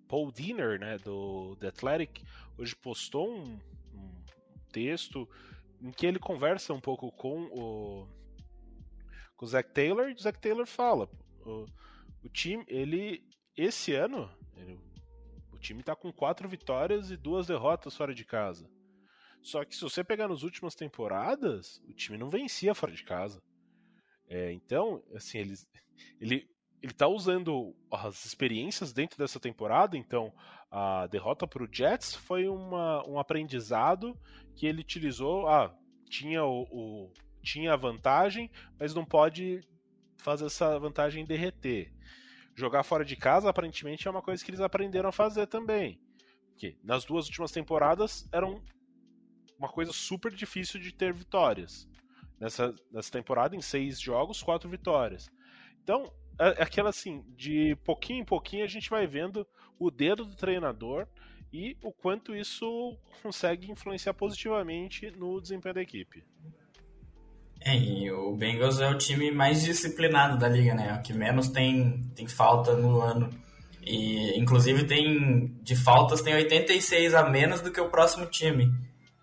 [0.09, 2.23] Paul Diner, né, do The Athletic,
[2.59, 3.59] hoje postou um,
[3.95, 4.25] um,
[4.73, 5.29] texto
[5.81, 8.09] em que ele conversa um pouco com o,
[9.37, 11.09] com o Zach Taylor, e o Zach Taylor fala,
[11.45, 11.67] o,
[12.23, 13.23] o time, ele,
[13.57, 14.79] esse ano, ele,
[15.53, 18.69] o time tá com quatro vitórias e duas derrotas fora de casa.
[19.43, 23.43] Só que se você pegar nas últimas temporadas, o time não vencia fora de casa.
[24.27, 25.55] É, então, assim, ele,
[26.19, 26.51] ele,
[26.83, 30.33] ele tá usando as experiências dentro dessa temporada, então
[30.71, 34.19] a derrota para o Jets foi uma, um aprendizado
[34.57, 35.47] que ele utilizou.
[35.47, 35.77] Ah,
[36.09, 37.13] tinha o, o,
[37.45, 39.61] tinha a vantagem, mas não pode
[40.17, 41.93] fazer essa vantagem derreter.
[42.57, 46.01] Jogar fora de casa, aparentemente, é uma coisa que eles aprenderam a fazer também.
[46.57, 48.63] Que nas duas últimas temporadas eram
[49.59, 51.89] uma coisa super difícil de ter vitórias
[52.41, 55.31] nessa, nessa temporada, em seis jogos, quatro vitórias.
[55.83, 59.47] Então, é, é aquela assim, de pouquinho em pouquinho a gente vai vendo
[59.79, 61.07] o dedo do treinador
[61.53, 66.25] e o quanto isso consegue influenciar positivamente no desempenho da equipe.
[67.65, 70.95] É, e o Bengals é o time mais disciplinado da liga, né?
[70.95, 73.31] O que menos tem, tem falta no ano.
[73.83, 78.71] E inclusive tem de faltas tem 86 a menos do que o próximo time,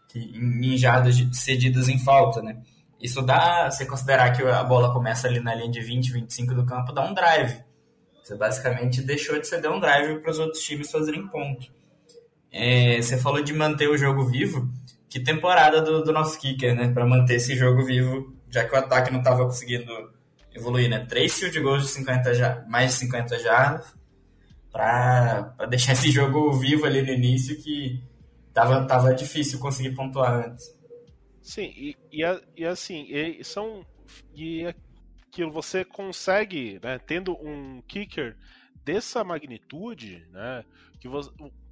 [0.08, 2.58] que, em cedidas em falta, né?
[3.00, 6.66] Isso dá, você considerar que a bola começa ali na linha de 20, 25 do
[6.66, 7.64] campo, dá um drive.
[8.24, 11.72] Você basicamente deixou de ceder um drive para os outros times fazerem ponto.
[12.52, 14.70] É, você falou de manter o jogo vivo.
[15.12, 16.88] Que temporada do, do nosso kicker, né?
[16.94, 19.92] Para manter esse jogo vivo, já que o ataque não estava conseguindo
[20.56, 21.06] evoluir, né?
[21.06, 23.94] Três field goals de 50 já, mais de 50 jardas
[24.72, 28.02] para deixar esse jogo vivo ali no início que
[28.54, 30.74] tava, tava difícil conseguir pontuar antes.
[31.42, 32.22] Sim, e, e,
[32.56, 33.86] e assim, e são.
[34.34, 34.66] E
[35.28, 38.38] aquilo você consegue, né, tendo um kicker
[38.86, 40.64] dessa magnitude, né?
[41.02, 41.30] Que você,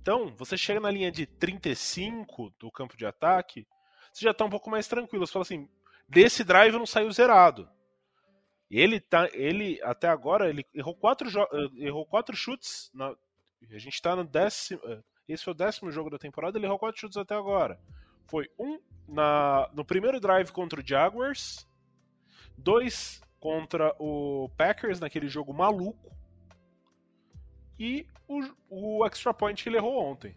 [0.09, 3.67] então, você chega na linha de 35 do campo de ataque,
[4.11, 5.23] você já está um pouco mais tranquilo.
[5.23, 5.69] Você fala assim,
[6.07, 7.69] desse drive não saiu zerado.
[8.71, 11.29] Ele tá, ele até agora ele errou quatro
[11.77, 12.89] errou quatro chutes.
[12.91, 14.81] Na, a gente está no décimo,
[15.27, 16.57] esse foi o décimo jogo da temporada.
[16.57, 17.79] Ele errou quatro chutes até agora.
[18.25, 21.69] Foi um na, no primeiro drive contra o Jaguars,
[22.57, 26.18] dois contra o Packers naquele jogo maluco
[27.79, 30.35] e o, o extra point que ele errou ontem.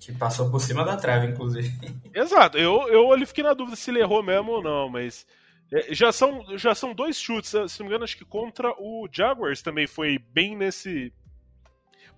[0.00, 1.70] Que passou por cima da trave, inclusive.
[2.12, 2.58] Exato.
[2.58, 5.26] Eu, eu ali fiquei na dúvida se ele errou mesmo ou não, mas
[5.70, 9.08] é, já são, já são dois chutes, se não me engano, acho que contra o
[9.10, 11.12] Jaguars também foi bem nesse.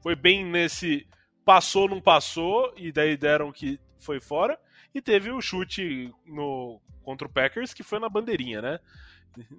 [0.01, 1.07] Foi bem nesse.
[1.45, 4.59] Passou, não passou, e daí deram que foi fora.
[4.95, 8.79] E teve o chute no contra o Packers, que foi na bandeirinha, né?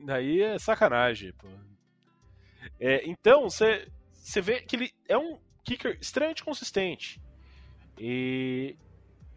[0.05, 1.47] Daí é sacanagem, pô.
[2.79, 3.85] É, então, você
[4.41, 7.21] vê que ele é um kicker extremamente consistente.
[7.99, 8.75] E.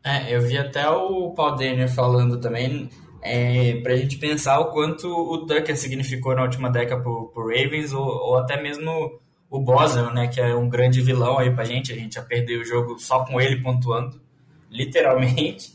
[0.05, 2.89] É, eu vi até o Paul Daniel falando também,
[3.21, 7.93] é, pra gente pensar o quanto o Tucker significou na última década pro, pro Ravens,
[7.93, 9.21] ou, ou até mesmo
[9.51, 12.61] o Boswell, né, que é um grande vilão aí pra gente, a gente já perdeu
[12.61, 14.21] o jogo só com ele pontuando,
[14.71, 15.75] literalmente.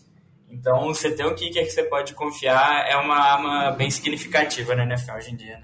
[0.50, 4.84] Então, você ter um kicker que você pode confiar é uma arma bem significativa na
[4.84, 5.58] NFL hoje em dia.
[5.58, 5.64] Né?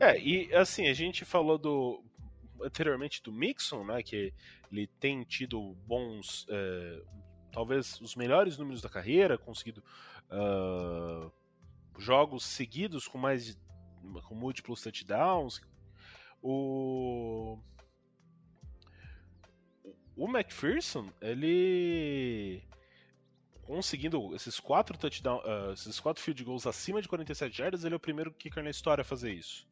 [0.00, 2.02] É, e assim, a gente falou do
[2.62, 4.32] anteriormente do Mixon, né, que
[4.70, 7.02] ele tem tido bons, é,
[7.52, 9.82] talvez os melhores números da carreira, conseguido
[10.30, 11.32] uh,
[11.98, 13.58] jogos seguidos com mais de,
[14.26, 15.60] com múltiplos touchdowns.
[16.42, 17.58] O
[20.16, 22.62] o McPherson, ele
[23.62, 27.96] conseguindo esses quatro touchdown, uh, esses quatro field goals acima de 47 jardas, ele é
[27.96, 29.68] o primeiro kicker na história a fazer isso.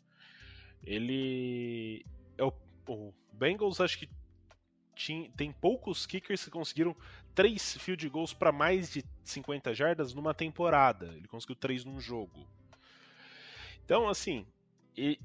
[0.84, 2.04] Ele
[2.36, 2.52] é o,
[2.86, 4.08] o Bengals acho que
[4.94, 6.96] tinha, tem poucos kickers que conseguiram
[7.34, 11.12] três field goals para mais de 50 jardas numa temporada.
[11.14, 12.48] Ele conseguiu 3 num jogo.
[13.84, 14.46] Então, assim,
[14.96, 15.20] e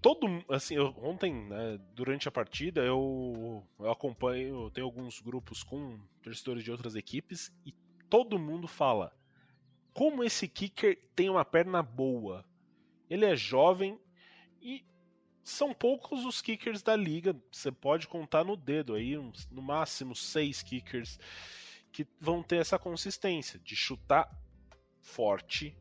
[0.00, 5.62] todo assim, eu, ontem, né, durante a partida, eu, eu acompanho, eu tenho alguns grupos
[5.62, 7.72] com torcedores de outras equipes e
[8.08, 9.12] todo mundo fala
[9.92, 12.44] como esse kicker tem uma perna boa.
[13.08, 13.98] Ele é jovem
[14.60, 14.84] e
[15.50, 17.36] são poucos os kickers da liga.
[17.50, 19.16] Você pode contar no dedo aí,
[19.50, 21.18] no máximo seis kickers
[21.92, 24.30] que vão ter essa consistência de chutar
[25.00, 25.76] forte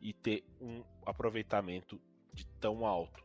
[0.00, 2.00] e ter um aproveitamento
[2.32, 3.24] de tão alto.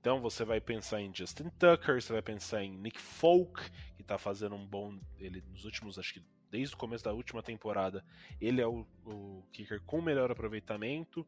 [0.00, 4.16] Então você vai pensar em Justin Tucker, você vai pensar em Nick Folk, que está
[4.16, 4.98] fazendo um bom.
[5.18, 8.04] Ele nos últimos, acho que desde o começo da última temporada,
[8.40, 11.26] ele é o, o kicker com melhor aproveitamento.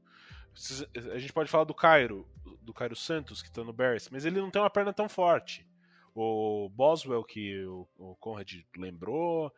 [1.12, 2.29] A gente pode falar do Cairo,
[2.61, 5.67] do Cairo Santos, que está no Bears, mas ele não tem uma perna tão forte.
[6.15, 9.53] O Boswell, que o, o Conrad lembrou.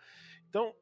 [0.49, 0.73] Então,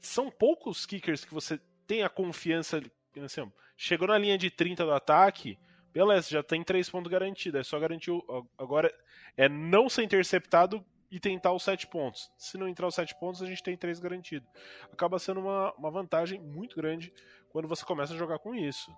[0.00, 2.82] são poucos kickers que você tem a confiança.
[3.22, 5.58] Assim, chegou na linha de 30 do ataque,
[5.92, 7.60] beleza, já tem 3 pontos garantidos.
[7.60, 8.10] É só garantir.
[8.56, 8.92] Agora
[9.36, 12.30] é não ser interceptado e tentar os 7 pontos.
[12.36, 14.48] Se não entrar os 7 pontos, a gente tem 3 garantidos.
[14.92, 17.12] Acaba sendo uma, uma vantagem muito grande
[17.50, 18.92] quando você começa a jogar com isso.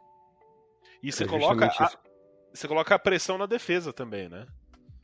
[1.02, 1.90] E você, coloca a,
[2.52, 4.46] você coloca a pressão na defesa também, né?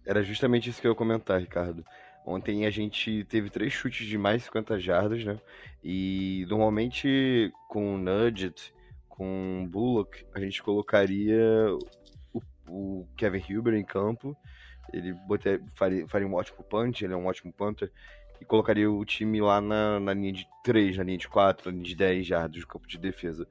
[0.04, 1.84] Era justamente isso que eu ia comentar, Ricardo.
[2.24, 5.40] Ontem a gente teve três chutes de mais 50 jardas, né?
[5.82, 8.74] E normalmente com o Nugget,
[9.08, 11.40] com o Bullock, a gente colocaria
[12.32, 14.36] o, o Kevin Huber em campo.
[14.92, 17.90] Ele botaria, faria, faria um ótimo punch, ele é um ótimo punter.
[18.40, 21.72] E colocaria o time lá na, na linha de 3, na linha de 4, na
[21.72, 23.48] linha de 10 jardas do campo de defesa.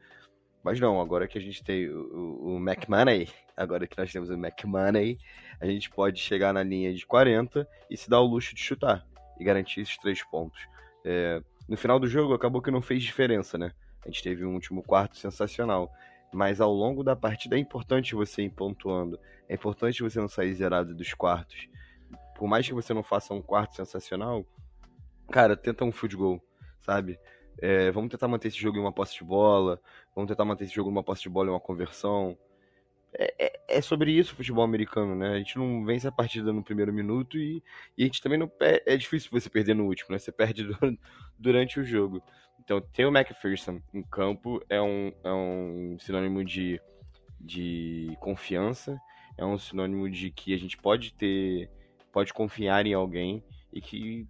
[0.65, 4.33] Mas não, agora que a gente tem o, o McMoney, agora que nós temos o
[4.33, 5.19] McMoney,
[5.61, 9.05] a gente pode chegar na linha de 40 e se dar o luxo de chutar
[9.39, 10.59] e garantir esses três pontos.
[11.05, 13.73] É, no final do jogo acabou que não fez diferença, né?
[14.03, 15.91] A gente teve um último quarto sensacional.
[16.33, 19.19] Mas ao longo da partida é importante você ir pontuando.
[19.47, 21.69] É importante você não sair zerado dos quartos.
[22.35, 24.43] Por mais que você não faça um quarto sensacional,
[25.31, 26.41] cara, tenta um field goal,
[26.81, 27.19] sabe?
[27.61, 29.79] É, vamos tentar manter esse jogo em uma posse de bola.
[30.15, 32.37] Vamos tentar manter esse jogo em uma posse de bola uma conversão.
[33.17, 35.33] É, é, é, sobre isso o futebol americano, né?
[35.33, 37.63] A gente não vence a partida no primeiro minuto e,
[37.97, 38.51] e a gente também não.
[38.59, 40.17] É difícil você perder no último, né?
[40.17, 40.67] Você perde
[41.37, 42.21] durante o jogo.
[42.59, 46.81] Então, ter o McPherson em campo é um, é um sinônimo de,
[47.39, 48.99] de confiança,
[49.37, 51.69] é um sinônimo de que a gente pode ter.
[52.11, 54.27] pode confiar em alguém e que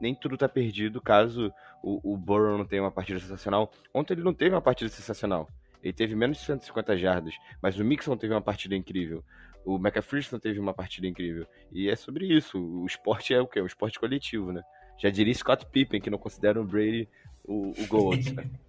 [0.00, 3.70] nem tudo tá perdido caso o, o Burrow não tenha uma partida sensacional.
[3.92, 5.48] Ontem ele não teve uma partida sensacional.
[5.82, 9.24] Ele teve menos de 150 jardas, mas o Mixon teve uma partida incrível.
[9.64, 11.46] O McPherson teve uma partida incrível.
[11.70, 12.58] E é sobre isso.
[12.58, 13.60] O esporte é o quê?
[13.60, 14.62] O esporte coletivo, né?
[14.98, 17.08] Já diria Scott Pippen, que não considera o Brady
[17.44, 18.44] o, o né?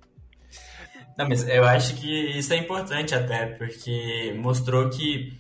[1.17, 5.37] Não, mas eu acho que isso é importante até, porque mostrou que,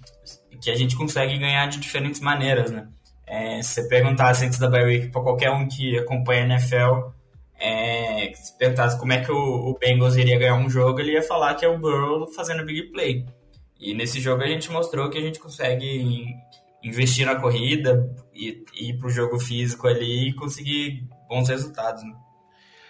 [0.61, 2.89] que a gente consegue ganhar de diferentes maneiras, né?
[3.25, 7.11] É, se você perguntasse antes da Bye para qualquer um que acompanha a NFL,
[7.59, 11.21] é, se perguntasse como é que o, o, Bengals iria ganhar um jogo, ele ia
[11.21, 13.25] falar que é o Burrow fazendo big play.
[13.79, 16.35] E nesse jogo a gente mostrou que a gente consegue
[16.81, 22.03] investir na corrida e, ir para o jogo físico ali e conseguir bons resultados.
[22.03, 22.15] Né?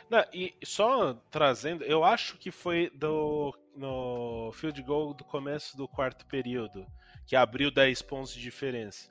[0.10, 5.88] Não, e só trazendo, eu acho que foi do no field goal do começo do
[5.88, 6.86] quarto período
[7.26, 9.10] que abriu 10 pontos de diferença.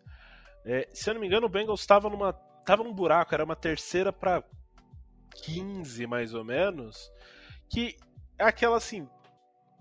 [0.64, 2.36] É, se eu não me engano, o Bengals estava numa
[2.76, 4.44] num buraco, era uma terceira para
[5.28, 7.10] 15 mais ou menos,
[7.68, 7.96] que
[8.38, 9.08] é aquela assim,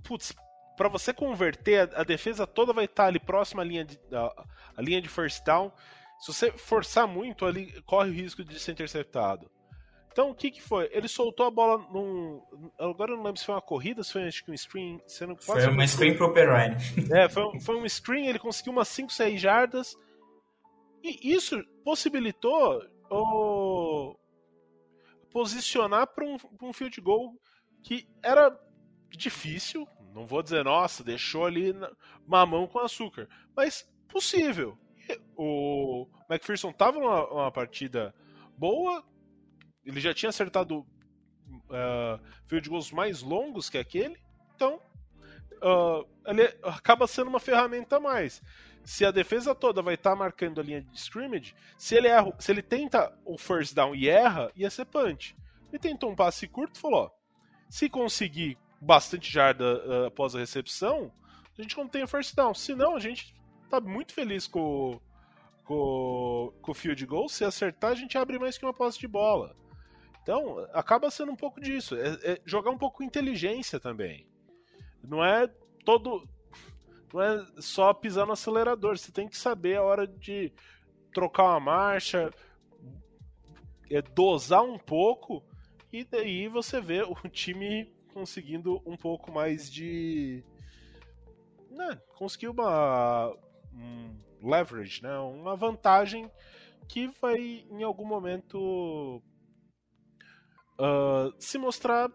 [0.03, 0.33] putz,
[0.75, 4.45] para você converter a, defesa toda vai estar tá ali próxima à linha de a,
[4.77, 5.71] a, linha de first down.
[6.19, 9.49] Se você forçar muito ali, corre o risco de ser interceptado.
[10.11, 10.89] Então, o que que foi?
[10.91, 12.41] Ele soltou a bola num.
[12.79, 14.99] Agora eu não lembro se foi uma corrida, se foi acho que um screen.
[15.05, 16.75] Sendo foi uma screen pro Perrine.
[17.13, 19.95] É, foi, foi um screen, ele conseguiu umas 5, 6 jardas.
[21.03, 22.81] E isso possibilitou
[23.11, 24.15] o
[25.31, 27.35] posicionar para um, um field goal
[27.83, 28.57] que era
[29.09, 29.87] difícil.
[30.13, 31.73] Não vou dizer, nossa, deixou ali
[32.25, 34.77] mamão com açúcar, mas possível.
[35.35, 38.13] O McPherson estava numa, partida
[38.57, 39.05] boa,
[39.85, 44.17] ele já tinha acertado uh, field goals mais longos que aquele,
[44.55, 44.81] então
[45.61, 48.41] uh, ele acaba sendo uma ferramenta a mais
[48.87, 52.33] se a defesa toda vai estar tá marcando a linha de scrimmage, se ele, erra,
[52.39, 55.35] se ele tenta o first down e erra, ia ser punch.
[55.67, 57.11] Ele tentou um passe curto e falou: ó,
[57.69, 61.11] se conseguir bastante jarda uh, após a recepção,
[61.59, 62.53] a gente não tem o first down.
[62.53, 63.35] Se não, a gente
[63.69, 65.01] tá muito feliz com,
[65.65, 67.27] com, com o field goal.
[67.27, 69.53] Se acertar, a gente abre mais que uma posse de bola.
[70.23, 71.93] Então, acaba sendo um pouco disso.
[71.97, 74.25] É, é jogar um pouco com inteligência também.
[75.03, 75.45] Não é
[75.83, 76.25] todo.
[77.13, 78.97] Não é só pisar no acelerador.
[78.97, 80.51] Você tem que saber a hora de
[81.13, 82.31] trocar uma marcha,
[83.89, 85.43] é, dosar um pouco,
[85.91, 90.43] e daí você vê o time conseguindo um pouco mais de.
[91.69, 93.35] Né, conseguir uma.
[93.73, 96.31] Um leverage, né, uma vantagem
[96.87, 99.21] que vai em algum momento
[100.79, 102.11] uh, se mostrar.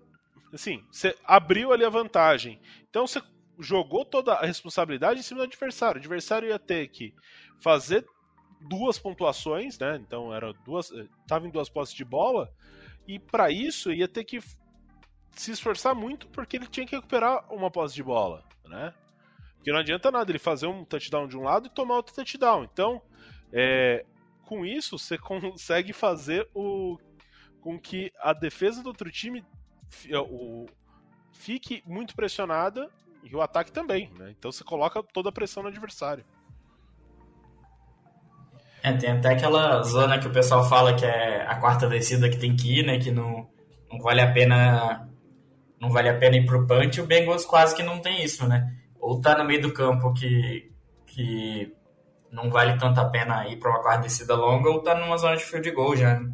[0.53, 2.61] Assim, você abriu ali a vantagem.
[2.88, 3.22] Então você
[3.62, 5.98] jogou toda a responsabilidade em cima do adversário.
[5.98, 7.14] O adversário ia ter que
[7.60, 8.04] fazer
[8.60, 9.96] duas pontuações, né?
[9.96, 12.52] Então era duas, estava em duas posses de bola
[13.06, 14.40] e para isso ia ter que
[15.32, 18.92] se esforçar muito porque ele tinha que recuperar uma posse de bola, né?
[19.56, 22.64] Porque não adianta nada ele fazer um touchdown de um lado e tomar outro touchdown.
[22.64, 23.00] Então,
[23.52, 24.04] é,
[24.44, 26.98] com isso você consegue fazer o
[27.60, 29.44] com que a defesa do outro time
[30.28, 30.66] o,
[31.32, 32.90] fique muito pressionada
[33.22, 34.34] e o ataque também, né?
[34.36, 36.24] Então você coloca toda a pressão no adversário.
[38.82, 42.36] É, tem até aquela zona que o pessoal fala que é a quarta descida que
[42.36, 42.98] tem que ir, né?
[42.98, 43.48] Que não,
[43.90, 45.08] não vale a pena
[45.80, 47.00] não vale a pena ir pro punch.
[47.00, 48.72] O Bengals quase que não tem isso, né?
[49.00, 50.70] Ou tá no meio do campo que,
[51.06, 51.72] que
[52.30, 55.36] não vale tanto a pena ir para uma quarta descida longa, ou tá numa zona
[55.36, 56.20] de field goal já.
[56.20, 56.32] Né?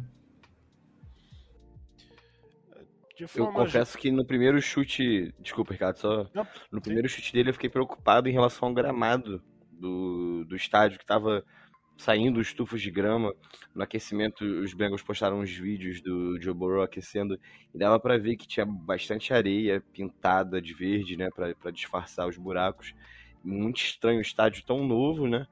[3.35, 5.33] Eu confesso que no primeiro chute.
[5.39, 6.29] Desculpa, Ricardo, só.
[6.33, 9.41] Não, no primeiro chute dele eu fiquei preocupado em relação ao gramado
[9.71, 11.43] do, do estádio, que tava
[11.99, 13.33] saindo os tufos de grama.
[13.75, 17.37] No aquecimento, os Bengals postaram uns vídeos do Joe Burrow aquecendo
[17.73, 22.37] e dava para ver que tinha bastante areia pintada de verde, né, para disfarçar os
[22.37, 22.93] buracos.
[23.43, 25.45] Muito estranho, o estádio tão novo, né?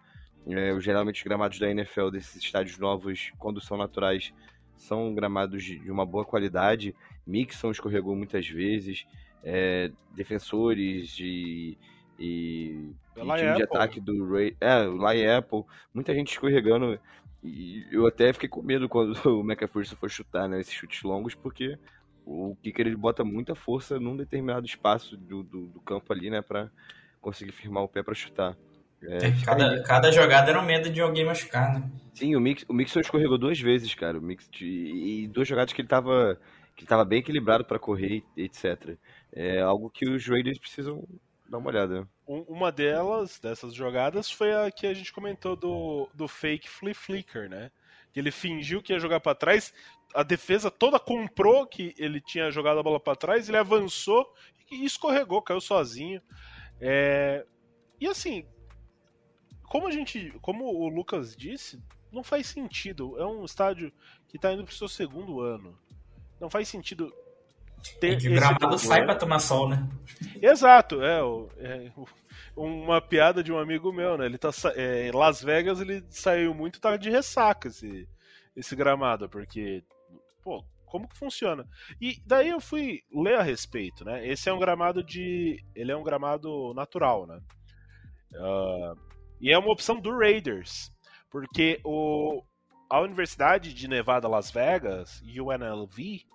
[0.49, 4.34] É, geralmente os gramados da NFL desses estádios novos, quando são naturais,
[4.78, 6.95] são gramados de uma boa qualidade.
[7.28, 9.05] Mixon escorregou muitas vezes.
[9.43, 11.78] É, defensores de
[12.19, 13.55] e, e time Apple.
[13.55, 14.55] de ataque do Ray.
[14.59, 15.63] É, o Lai Apple,
[15.93, 16.99] muita gente escorregando.
[17.43, 20.59] E eu até fiquei com medo quando o McPherson for chutar, né?
[20.59, 21.78] Esses chutes longos, porque
[22.25, 26.41] o kicker ele bota muita força num determinado espaço do, do, do campo ali, né?
[26.41, 26.69] Pra
[27.21, 28.57] conseguir firmar o pé para chutar.
[29.01, 31.89] É, é cada, cada jogada era um medo de alguém machucar, né?
[32.15, 34.17] Sim, o, Mix, o Mixon escorregou duas vezes, cara.
[34.17, 36.39] O Mix, e duas jogadas que ele tava,
[36.78, 38.97] que ele tava bem equilibrado para correr, etc.
[39.34, 41.03] É algo que os Raiders precisam
[41.49, 42.07] Dá uma olhada.
[42.28, 47.49] uma delas, dessas jogadas, foi a que a gente comentou do, do fake flea flicker,
[47.49, 47.71] né?
[48.11, 49.73] Que ele fingiu que ia jogar para trás,
[50.13, 54.30] a defesa toda comprou que ele tinha jogado a bola para trás, ele avançou
[54.69, 56.21] e escorregou, caiu sozinho.
[56.82, 57.45] É...
[57.99, 58.45] E assim,
[59.63, 63.17] como a gente, como o Lucas disse, não faz sentido.
[63.17, 63.91] É um estádio
[64.28, 65.78] que está indo para o seu segundo ano.
[66.39, 67.13] Não faz sentido
[67.99, 69.88] ter e que o gramado sai para tomar sol, né?
[70.41, 71.19] Exato, é,
[71.57, 71.91] é,
[72.55, 74.25] uma piada de um amigo meu, né?
[74.25, 78.07] Ele tá é, em Las Vegas, ele saiu muito tarde de ressaca esse,
[78.55, 79.83] esse gramado, porque
[80.43, 81.67] pô, como que funciona?
[82.01, 84.27] E daí eu fui ler a respeito, né?
[84.27, 87.39] Esse é um gramado de, ele é um gramado natural, né?
[88.33, 88.99] Uh,
[89.39, 90.91] e é uma opção do Raiders,
[91.29, 92.41] porque o
[92.89, 96.25] a Universidade de Nevada Las Vegas, UNLV,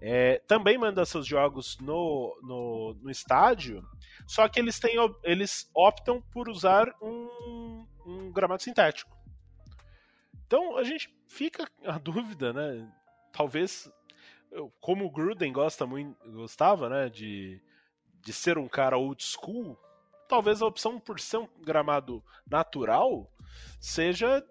[0.00, 3.82] é, também manda seus jogos no, no, no, estádio,
[4.26, 9.16] só que eles, têm, eles optam por usar um, um gramado sintético.
[10.46, 12.92] Então a gente fica a dúvida, né?
[13.32, 13.90] Talvez,
[14.80, 17.60] como o Gruden gosta muito, gostava, né, de,
[18.20, 19.78] de ser um cara old school,
[20.28, 23.30] talvez a opção por ser um gramado natural
[23.80, 24.44] seja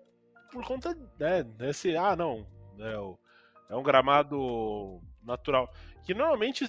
[0.56, 2.48] por conta né, desse, ah, não,
[2.80, 5.70] é, é um gramado natural.
[6.06, 6.66] Que normalmente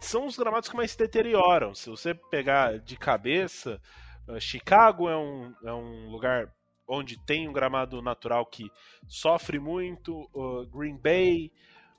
[0.00, 1.76] são os gramados que mais se deterioram.
[1.76, 3.80] Se você pegar de cabeça,
[4.26, 6.52] uh, Chicago é um, é um lugar
[6.88, 8.68] onde tem um gramado natural que
[9.06, 11.52] sofre muito, uh, Green Bay,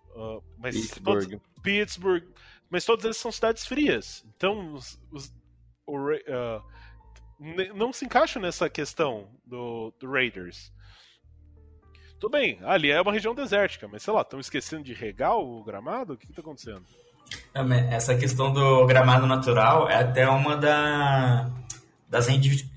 [0.10, 1.30] uh, mas Pittsburgh.
[1.30, 2.24] Todos, Pittsburgh,
[2.70, 4.26] mas todos eles são cidades frias.
[4.36, 5.34] Então os, os
[5.88, 5.98] o,
[7.76, 10.72] não se encaixam nessa questão do, do Raiders.
[12.20, 15.64] Tudo bem, ali é uma região desértica, mas sei lá, estão esquecendo de regar o
[15.64, 16.14] gramado?
[16.14, 16.86] O que está acontecendo?
[17.92, 21.52] Essa questão do gramado natural é até uma da,
[22.10, 22.28] das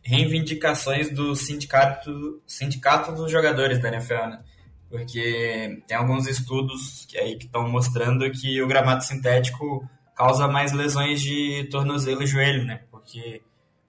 [0.03, 4.45] reivindicações do sindicato, sindicato dos jogadores da NFL, né?
[4.89, 10.73] Porque tem alguns estudos que aí que estão mostrando que o gramado sintético causa mais
[10.73, 12.81] lesões de tornozelo e joelho, né?
[12.91, 13.43] Porque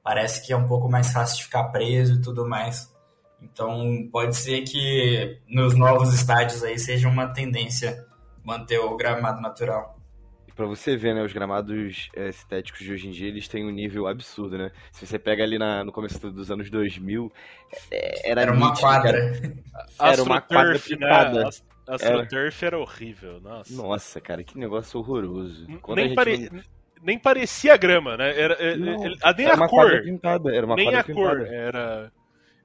[0.07, 2.95] parece que é um pouco mais fácil de ficar preso e tudo mais.
[3.41, 8.05] Então, pode ser que nos novos estádios aí seja uma tendência
[8.41, 9.97] manter o gramado natural.
[10.55, 13.69] Pra você ver, né, os gramados é, sintéticos de hoje em dia, eles têm um
[13.69, 14.71] nível absurdo, né?
[14.93, 17.29] Se você pega ali na, no começo dos anos 2000,
[17.91, 19.11] é, era, Era uma nítido, quadra.
[19.11, 20.13] cara.
[20.13, 21.39] Era uma quadra pintada.
[21.41, 21.47] Né?
[21.47, 23.73] Ast- AstroTurf era horrível, nossa.
[23.75, 25.67] Nossa, cara, que negócio horroroso.
[25.81, 26.49] Quando a Nem, gente pare-
[27.01, 28.39] nem parecia grama, né?
[28.39, 30.01] Era, é- Não, é- a- nem era a uma cor.
[30.03, 31.37] pintada, era uma nem a cor.
[31.39, 31.55] pintada.
[31.55, 32.13] Era.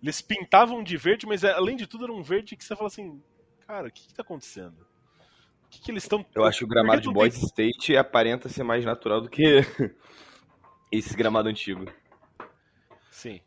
[0.03, 2.89] Eles pintavam de verde, mas é- além de tudo era um verde que você fala
[2.89, 3.22] assim,
[3.66, 4.76] cara, o que, que tá acontecendo?
[5.64, 6.24] O que, que eles estão.
[6.35, 9.61] Eu acho que o gramado de Boys State aparenta ser mais natural do que
[10.93, 11.87] esse gramado antigo.
[13.11, 13.41] Sim.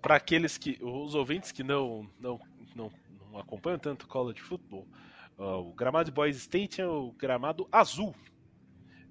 [0.00, 0.78] para aqueles que.
[0.80, 2.38] Os ouvintes que não, não,
[2.74, 2.90] não,
[3.30, 4.86] não acompanham tanto college football,
[5.38, 8.14] ah, o gramado de Boys State é o gramado azul.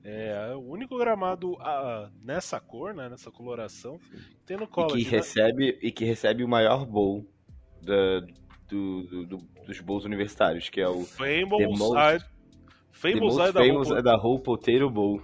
[0.08, 5.04] É o único gramado ah, nessa cor, né, nessa coloração, que tem no E college.
[5.06, 5.18] que né?
[5.18, 7.26] recebe, e que recebe o maior bowl
[7.82, 8.20] da-
[8.68, 12.24] do- do- do- dos bowls universitários, que é o Famous The most- Side.
[12.24, 15.22] The Famous Most Side da Famous Hope- é da Whole Potato Bowl.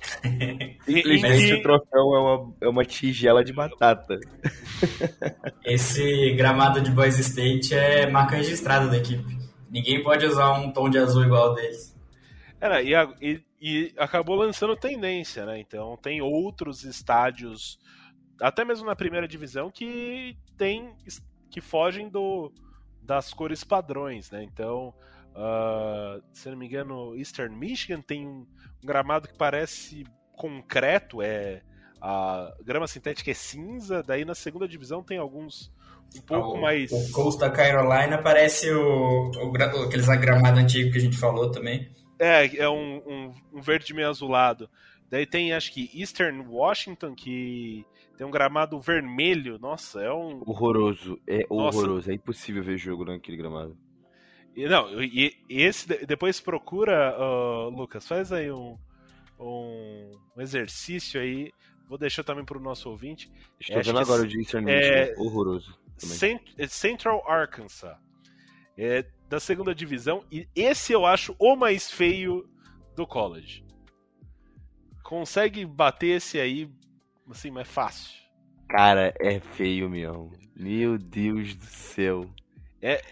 [0.86, 4.18] Simplesmente que- o troféu é uma, é uma tigela de batata.
[5.64, 9.38] Esse gramado de Boys State é marca registrada da equipe.
[9.70, 11.94] Ninguém pode usar um tom de azul igual deles.
[12.60, 15.58] Era, e, a- e- e acabou lançando tendência, né?
[15.58, 17.78] Então tem outros estádios,
[18.40, 20.94] até mesmo na primeira divisão, que tem
[21.50, 22.52] que fogem do,
[23.02, 24.42] das cores padrões, né?
[24.42, 24.94] Então,
[25.34, 28.46] ah, se não me engano, Eastern Michigan tem um,
[28.82, 30.04] um gramado que parece
[30.36, 31.62] concreto, é
[32.00, 35.70] a grama sintética é cinza, daí na segunda divisão tem alguns
[36.16, 41.02] um pouco o, mais O Coastal Carolina parece o, o, aqueles gramados antigos que a
[41.02, 41.90] gente falou também.
[42.20, 44.68] É, é um, um, um verde meio azulado.
[45.08, 47.84] Daí tem, acho que, Eastern Washington, que
[48.16, 49.58] tem um gramado vermelho.
[49.58, 50.42] Nossa, é um.
[50.46, 51.78] Horroroso, é Nossa.
[51.78, 52.10] horroroso.
[52.10, 53.76] É impossível ver jogo naquele gramado.
[54.54, 55.88] e Não, e esse.
[55.88, 58.76] de- Depois procura, ó, Lucas, faz aí um,
[59.38, 61.50] um, um exercício aí.
[61.88, 63.28] Vou deixar também pro nosso ouvinte.
[63.58, 65.22] Estou Acho vendo agora o de Eastern é- Michigan.
[65.24, 65.76] Horroroso.
[65.98, 66.68] também.
[66.68, 67.96] Central Arkansas.
[68.78, 70.24] É da segunda divisão.
[70.30, 72.46] E esse eu acho o mais feio
[72.96, 73.64] do college.
[75.04, 76.68] Consegue bater esse aí,
[77.30, 78.18] assim, mais fácil.
[78.68, 80.32] Cara, é feio mesmo.
[80.56, 82.28] Meu Deus do céu.
[82.82, 83.02] É-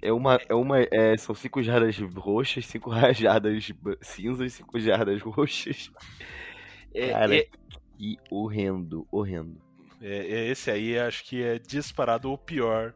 [0.00, 0.40] É uma.
[0.48, 3.70] É uma é, são cinco jardas roxas, cinco rajadas
[4.00, 5.90] cinzas, cinco jardas roxas.
[6.94, 7.48] É, Cara, é-
[7.96, 9.60] que horrendo, horrendo.
[10.00, 12.94] é- é esse aí acho que é disparado o pior.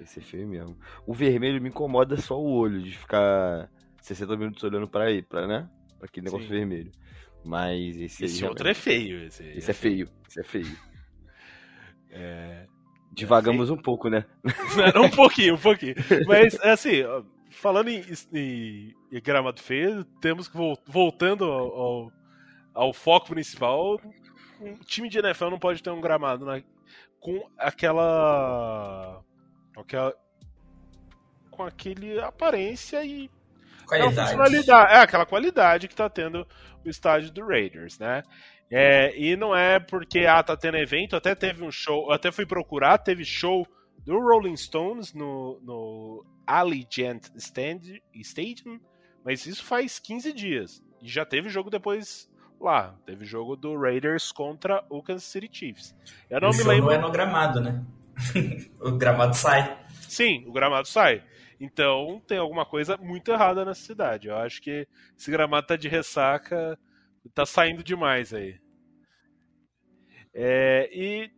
[0.00, 0.76] Esse é feio mesmo.
[1.06, 3.68] O vermelho me incomoda só o olho, de ficar
[4.00, 5.68] 60 minutos olhando pra aí, pra, né?
[5.98, 6.52] Pra aquele negócio Sim.
[6.54, 6.92] vermelho.
[7.44, 9.24] Mas esse, Esse outro é feio.
[9.24, 10.66] Esse, Esse é feio, esse é feio.
[12.10, 12.66] é...
[13.12, 14.24] Divagamos um pouco, né?
[15.02, 15.94] um pouquinho, um pouquinho.
[16.26, 22.12] Mas, assim, ó, falando em, em- em gramado feio, temos que, vol- voltando ao, ao,
[22.74, 23.98] ao foco principal,
[24.60, 26.62] um time de NFL não pode ter um gramado né,
[27.18, 29.20] com aquela.
[29.78, 30.14] Com aquela.
[31.50, 33.30] com aquele aparência e
[33.84, 34.30] aquela Qualidade.
[34.30, 34.92] funcionalidade.
[34.92, 36.46] É, aquela qualidade que tá tendo
[36.84, 38.22] o estádio do Raiders, né?
[38.70, 42.44] É, e não é porque, ah, tá tendo evento, até teve um show, até fui
[42.44, 43.66] procurar, teve show
[44.04, 48.78] do Rolling Stones no, no Allegiant Stand, Stadium,
[49.24, 50.82] mas isso faz 15 dias.
[51.00, 52.94] E já teve jogo depois lá.
[53.06, 55.94] Teve jogo do Raiders contra o Kansas City Chiefs.
[56.28, 56.86] Eu não o me lembro.
[56.86, 57.82] não é no gramado, né?
[58.80, 59.78] o gramado sai.
[60.08, 61.24] Sim, o gramado sai.
[61.60, 64.28] Então tem alguma coisa muito errada nessa cidade.
[64.28, 66.78] Eu acho que esse gramado tá de ressaca,
[67.34, 68.58] tá saindo demais aí.
[70.32, 71.30] É, e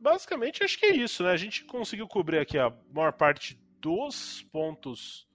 [0.00, 1.30] basicamente acho que é isso, né?
[1.30, 5.28] A gente conseguiu cobrir aqui a maior parte dos pontos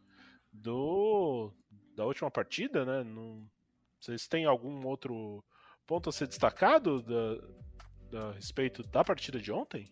[0.51, 1.51] do
[1.95, 3.03] da última partida, né?
[3.03, 3.45] Não,
[3.99, 5.43] vocês têm algum outro
[5.87, 7.35] ponto a ser destacado da,
[8.11, 9.91] da- a respeito da partida de ontem?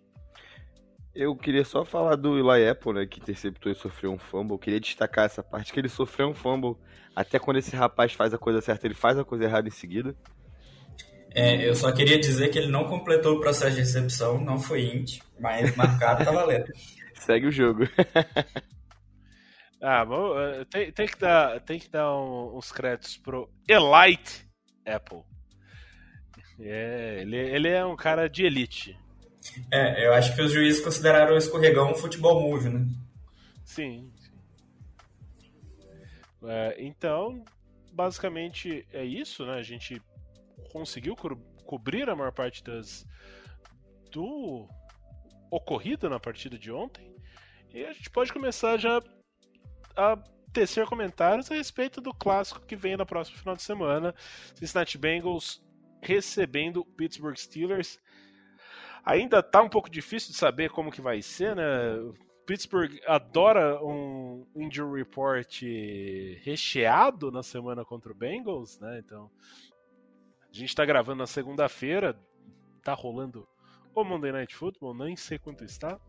[1.15, 4.53] Eu queria só falar do Eli Apple, né, que interceptou e sofreu um fumble.
[4.55, 6.75] Eu queria destacar essa parte, que ele sofreu um fumble.
[7.15, 10.15] Até quando esse rapaz faz a coisa certa, ele faz a coisa errada em seguida.
[11.35, 14.83] É, eu só queria dizer que ele não completou o processo de recepção, não foi
[14.85, 16.65] int, mas marcado tá valendo.
[17.15, 17.83] Segue o jogo.
[19.85, 24.47] Ah, mas, eh, tem, tem que dar, tem que dar um- uns créditos pro Elite
[24.85, 25.23] Apple.
[26.57, 28.97] É, ele, ele é um cara de elite.
[29.71, 32.85] É, eu acho que os juízes consideraram o escorregão um futebol move, né?
[33.65, 34.11] Sim.
[34.17, 34.31] sim.
[36.45, 37.43] É, então,
[37.91, 39.53] basicamente é isso, né?
[39.53, 40.01] A gente
[40.71, 41.35] conseguiu co-
[41.65, 43.05] cobrir a maior parte das
[44.11, 44.67] do
[45.49, 47.15] ocorrido na partida de ontem.
[47.73, 49.01] E a gente pode começar já
[49.95, 50.17] a
[50.51, 54.13] tecer comentários a respeito do clássico que vem na próxima final de semana.
[54.53, 55.63] Cincinnati Bengals
[56.01, 57.99] recebendo Pittsburgh Steelers.
[59.03, 61.63] Ainda tá um pouco difícil de saber como que vai ser, né?
[62.45, 65.61] Pittsburgh adora um injury report
[66.41, 68.99] recheado na semana contra o Bengals, né?
[68.99, 69.29] Então,
[70.41, 72.17] a gente está gravando na segunda-feira,
[72.83, 73.47] tá rolando
[73.95, 75.99] o Monday Night Football, nem sei quanto está.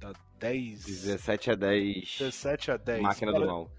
[0.00, 0.84] Tá 10.
[0.84, 2.18] 17 a 10.
[2.18, 3.02] 17 a 10.
[3.02, 3.70] Máquina para, do mal.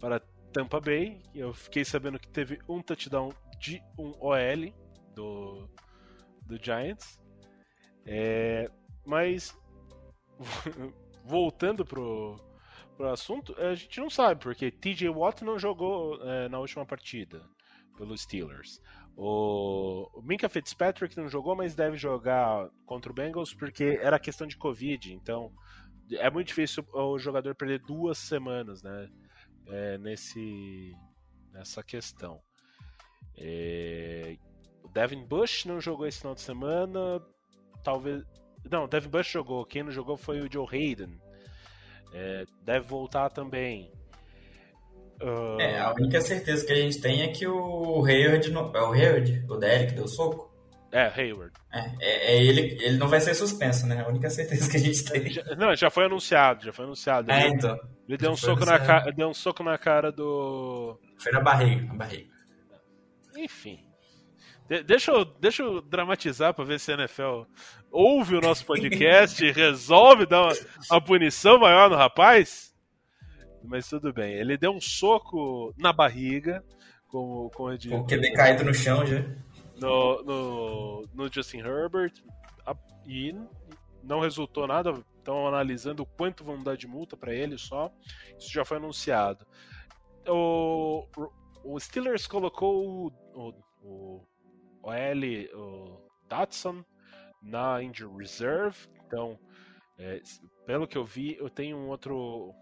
[0.00, 0.20] Para
[0.52, 1.22] Tampa Bay.
[1.34, 4.72] Eu fiquei sabendo que teve um touchdown de um OL
[5.14, 5.68] do,
[6.42, 7.18] do Giants.
[8.10, 8.70] É,
[9.04, 9.54] mas
[11.24, 12.36] voltando pro,
[12.96, 17.44] pro assunto, a gente não sabe, porque TJ Watt não jogou é, na última partida
[17.98, 18.80] pelos Steelers.
[19.14, 24.46] O, o Minka Fitzpatrick não jogou, mas deve jogar contra o Bengals porque era questão
[24.46, 25.12] de Covid.
[25.12, 25.52] Então
[26.12, 29.10] é muito difícil o jogador perder duas semanas né,
[29.66, 30.96] é, nesse,
[31.52, 32.40] nessa questão.
[33.36, 34.38] É,
[34.82, 37.20] o Devin Bush não jogou esse final de semana.
[37.88, 38.22] Talvez.
[38.70, 39.64] Não, o Devin Bush jogou.
[39.64, 41.18] Quem não jogou foi o Joe Hayden.
[42.12, 43.90] É, deve voltar também.
[45.22, 45.58] Uh...
[45.58, 48.50] É, a única certeza que a gente tem é que o Hayward.
[48.50, 48.70] Não...
[48.76, 49.42] É o Hayward?
[49.48, 50.54] O DL que deu soco?
[50.92, 51.52] É, Hayward.
[51.72, 54.02] É, é, é, ele, ele não vai ser suspenso, né?
[54.02, 55.30] A única certeza que a gente tem.
[55.30, 57.30] Já, não, já foi anunciado, já foi anunciado.
[57.30, 57.78] É, ele, então.
[58.06, 61.00] Ele deu um, soco na cara, deu um soco na cara do.
[61.16, 62.28] Foi na barriga, na barriga.
[63.34, 63.87] Enfim.
[64.68, 67.42] De, deixa, eu, deixa eu dramatizar pra ver se a NFL
[67.90, 70.54] ouve o nosso podcast e resolve dar uma,
[70.90, 72.74] uma punição maior no rapaz.
[73.64, 74.34] Mas tudo bem.
[74.34, 76.62] Ele deu um soco na barriga,
[77.08, 77.78] como, como eu.
[77.78, 79.24] Com o QB caído no chão já.
[79.80, 82.12] No, no, no Justin Herbert.
[83.06, 83.34] E
[84.02, 84.92] não resultou nada.
[85.16, 87.90] Estão analisando o quanto vão dar de multa para ele só.
[88.38, 89.46] Isso já foi anunciado.
[90.26, 91.06] O,
[91.64, 93.52] o Steelers colocou o,
[93.82, 94.22] o,
[94.82, 96.84] o L, o Datsun,
[97.42, 98.88] na Injury Reserve.
[99.06, 99.38] Então,
[99.98, 100.20] é,
[100.66, 102.54] pelo que eu vi, eu tenho um outro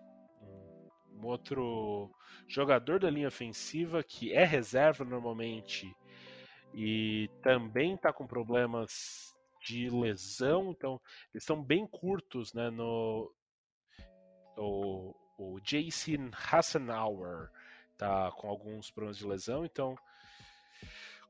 [1.18, 2.10] um outro
[2.46, 5.90] jogador da linha ofensiva que é reserva normalmente
[6.74, 11.00] e também está com problemas de lesão, então
[11.32, 12.70] eles estão bem curtos, né?
[12.70, 13.32] No
[14.56, 17.50] o, o Jason Hassenauer
[17.96, 19.96] tá com alguns problemas de lesão, então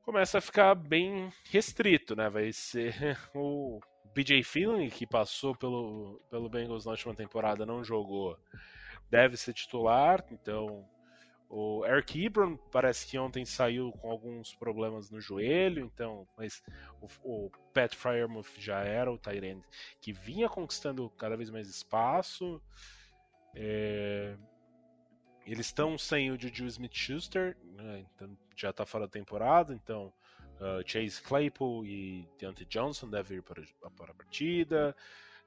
[0.07, 2.29] começa a ficar bem restrito, né?
[2.29, 2.95] Vai ser
[3.35, 3.81] o
[4.15, 8.39] BJ Finley que passou pelo pelo Bengals na última temporada não jogou
[9.11, 10.87] deve ser titular, então
[11.49, 16.63] o Eric Ebron parece que ontem saiu com alguns problemas no joelho, então, mas
[17.01, 17.07] o,
[17.45, 19.61] o Pat Fryermuth já era o Tyrant
[19.99, 22.61] que vinha conquistando cada vez mais espaço.
[23.53, 24.37] É...
[25.47, 30.13] Eles estão sem o Juju Smith-Schuster, né, então já está fora da temporada, então
[30.59, 33.63] uh, Chase Claypool e Deontay Johnson devem ir para,
[33.95, 34.93] para a partida.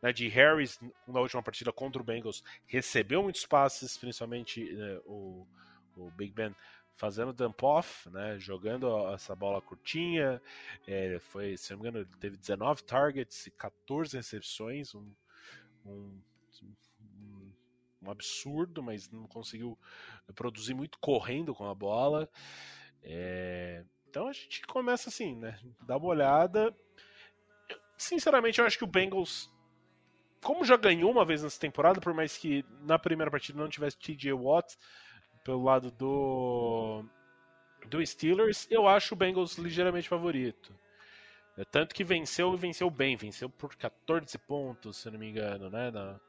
[0.00, 5.46] Né, Harris, na última partida contra o Bengals, recebeu muitos passes, principalmente né, o,
[5.94, 6.54] o Big Ben
[6.96, 10.40] fazendo dump-off, né, jogando essa bola curtinha.
[10.86, 15.10] É, foi, se não me engano, ele teve 19 targets e 14 recepções, um,
[15.84, 16.18] um,
[18.02, 19.78] um absurdo, mas não conseguiu
[20.34, 22.28] produzir muito correndo com a bola.
[23.02, 25.58] É, então a gente começa assim, né?
[25.82, 26.74] Dá uma olhada.
[27.96, 29.50] Sinceramente, eu acho que o Bengals
[30.42, 33.98] como já ganhou uma vez nessa temporada, por mais que na primeira partida não tivesse
[33.98, 34.76] TJ Watt
[35.44, 37.04] pelo lado do
[37.86, 40.74] do Steelers, eu acho o Bengals ligeiramente favorito.
[41.56, 45.70] É, tanto que venceu e venceu bem, venceu por 14 pontos, se não me engano,
[45.70, 46.20] né, na,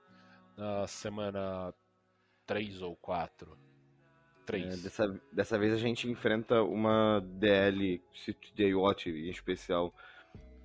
[0.57, 1.73] na semana
[2.45, 3.57] 3 ou 4.
[4.45, 4.65] 3.
[4.65, 8.01] É, dessa, dessa vez a gente enfrenta uma DL,
[8.41, 9.93] TJ Watt em especial,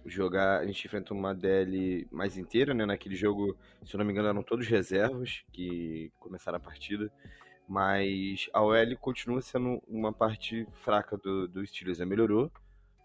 [0.05, 2.87] jogar, a gente enfrenta uma DL mais inteira, né?
[2.87, 7.11] Naquele jogo, se eu não me engano, eram todos reservas que começaram a partida.
[7.69, 11.99] Mas a OL continua sendo uma parte fraca do, do Steelers.
[11.99, 12.05] Né?
[12.05, 12.51] Melhorou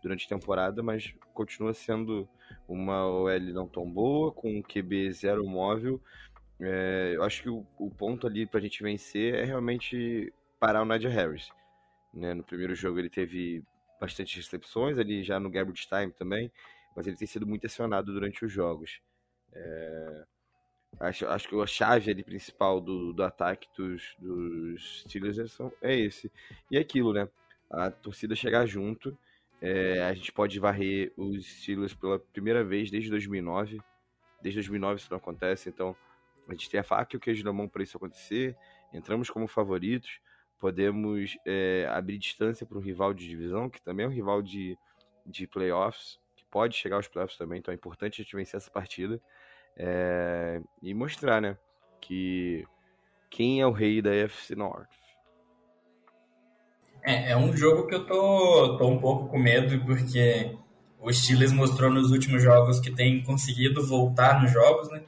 [0.04, 2.30] durante a temporada, mas continua sendo
[2.68, 6.00] uma OL não tão boa, com um QB zero móvel.
[6.62, 10.86] É, eu acho que o, o ponto ali pra gente vencer é realmente parar o
[10.86, 11.50] Nadia Harris.
[12.14, 12.34] Né?
[12.34, 13.64] No primeiro jogo ele teve
[14.00, 16.52] bastante recepções, ali já no garbage time também
[16.96, 19.02] mas ele tem sido muito acionado durante os jogos.
[19.54, 20.26] É...
[21.00, 25.46] Acho, acho que a chave ali principal do, do ataque dos, dos Steelers é,
[25.82, 26.30] é esse.
[26.70, 27.30] E é aquilo, né?
[27.70, 29.18] A torcida chegar junto.
[29.62, 33.82] É, a gente pode varrer os Steelers pela primeira vez desde 2009.
[34.42, 35.96] Desde 2009 isso não acontece, então
[36.52, 38.58] A gente tem a faca e o queijo na mão para isso acontecer.
[38.94, 40.20] Entramos como favoritos.
[40.60, 44.78] Podemos é, abrir distância para um rival de divisão, que também é um rival de,
[45.26, 47.60] de playoffs, que pode chegar aos playoffs também.
[47.60, 49.20] Então é importante a gente vencer essa partida.
[49.78, 51.58] É, e mostrar, né?
[52.02, 52.68] Que
[53.30, 54.90] quem é o rei da FC North.
[57.02, 60.56] É, é um jogo que eu tô, tô um pouco com medo, porque
[61.00, 65.02] o Steelers mostrou nos últimos jogos que tem conseguido voltar nos jogos, né?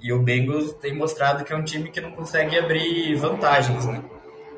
[0.00, 4.02] E o Bengals tem mostrado que é um time que não consegue abrir vantagens, né?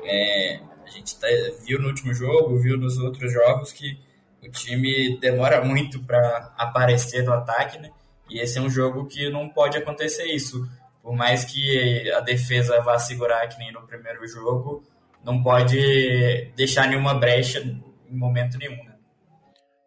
[0.05, 1.27] É, a gente tá,
[1.65, 3.99] viu no último jogo, viu nos outros jogos que
[4.41, 7.91] o time demora muito para aparecer no ataque, né?
[8.29, 10.67] E esse é um jogo que não pode acontecer isso.
[11.01, 14.83] Por mais que a defesa vá segurar que nem no primeiro jogo,
[15.23, 18.83] não pode deixar nenhuma brecha em momento nenhum.
[18.83, 18.95] Né?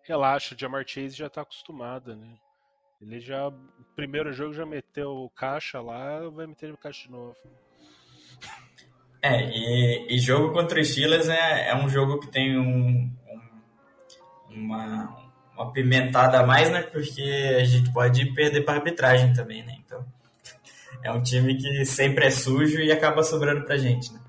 [0.03, 2.37] Relaxa, o Jamar Chase já está acostumado, né?
[3.01, 3.53] Ele já,
[3.95, 7.37] primeiro jogo já meteu caixa lá, vai meter o caixa de novo.
[9.23, 13.51] É, e, e jogo contra o Steelers é, é um jogo que tem um, um,
[14.51, 16.83] uma, uma pimentada a mais, né?
[16.83, 17.23] Porque
[17.59, 19.77] a gente pode perder para arbitragem também, né?
[19.85, 20.05] Então,
[21.03, 24.21] é um time que sempre é sujo e acaba sobrando pra gente, né?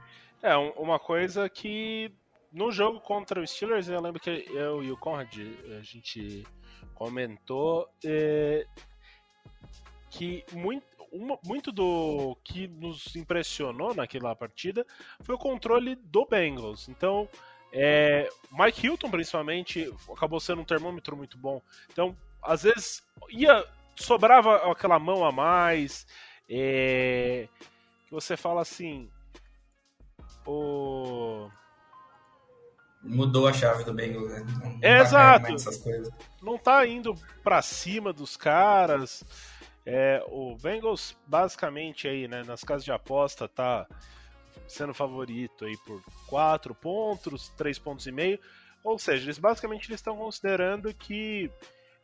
[0.41, 2.11] É, uma coisa que
[2.51, 5.35] no jogo contra o Steelers, eu lembro que eu e o Conrad,
[5.77, 6.45] a gente
[6.93, 8.65] comentou é,
[10.09, 14.85] que muito, uma, muito do que nos impressionou naquela partida
[15.21, 16.89] foi o controle do Bengals.
[16.89, 17.29] Então,
[17.71, 21.61] é, Mike Hilton, principalmente, acabou sendo um termômetro muito bom.
[21.91, 23.65] Então, às vezes, ia
[23.97, 26.05] sobrava aquela mão a mais.
[26.49, 27.47] É,
[28.05, 29.09] que você fala assim,
[30.45, 31.49] o.
[33.07, 34.45] Mudou a chave do Bengals, né?
[34.61, 35.55] Não é, tá exato.
[36.41, 39.23] Não tá indo para cima dos caras.
[39.85, 43.87] É, o Bengals, basicamente, aí, né, nas casas de aposta, tá
[44.67, 48.39] sendo favorito aí por 4 pontos, 3 pontos e meio.
[48.83, 51.49] Ou seja, eles basicamente eles estão considerando que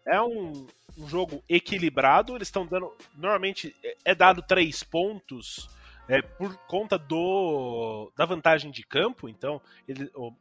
[0.06, 0.66] é um,
[0.98, 2.36] um jogo equilibrado.
[2.36, 2.92] Eles estão dando.
[3.16, 5.70] Normalmente é, é dado 3 pontos
[6.08, 10.34] é, por conta do da vantagem de campo, então ele, o,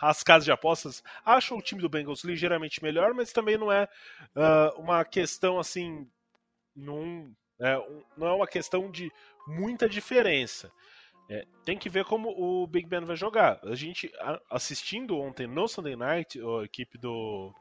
[0.00, 3.88] as casas de apostas acham o time do Bengals ligeiramente melhor, mas também não é
[4.34, 6.08] uh, uma questão assim,
[6.74, 9.12] num, é, um, não é uma questão de
[9.46, 10.72] muita diferença.
[11.28, 13.60] É, tem que ver como o Big Ben vai jogar.
[13.62, 14.10] A gente
[14.50, 17.54] assistindo ontem no Sunday Night a equipe do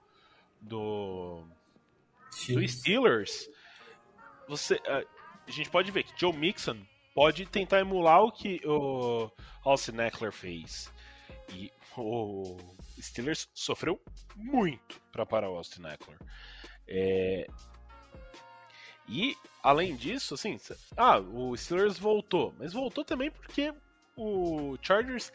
[0.60, 1.44] do,
[2.50, 3.50] do Steelers,
[4.48, 5.08] você uh,
[5.48, 6.78] a gente pode ver que Joe Mixon
[7.14, 9.32] pode tentar emular o que o
[9.64, 10.92] Austin Eckler fez.
[11.54, 12.58] E o
[13.02, 14.00] Steelers sofreu
[14.36, 16.18] muito para parar o Austin Eckler.
[16.88, 17.48] É...
[19.08, 20.60] E, além disso, assim,
[20.96, 23.74] ah, o Steelers voltou, mas voltou também porque
[24.16, 25.32] o Chargers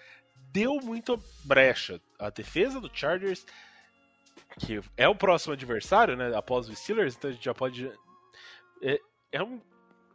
[0.53, 2.01] deu muita brecha.
[2.19, 3.45] A defesa do Chargers,
[4.61, 7.93] que é o próximo adversário, né, após o Steelers, então a gente já pode.
[8.81, 9.01] É,
[9.33, 9.61] é um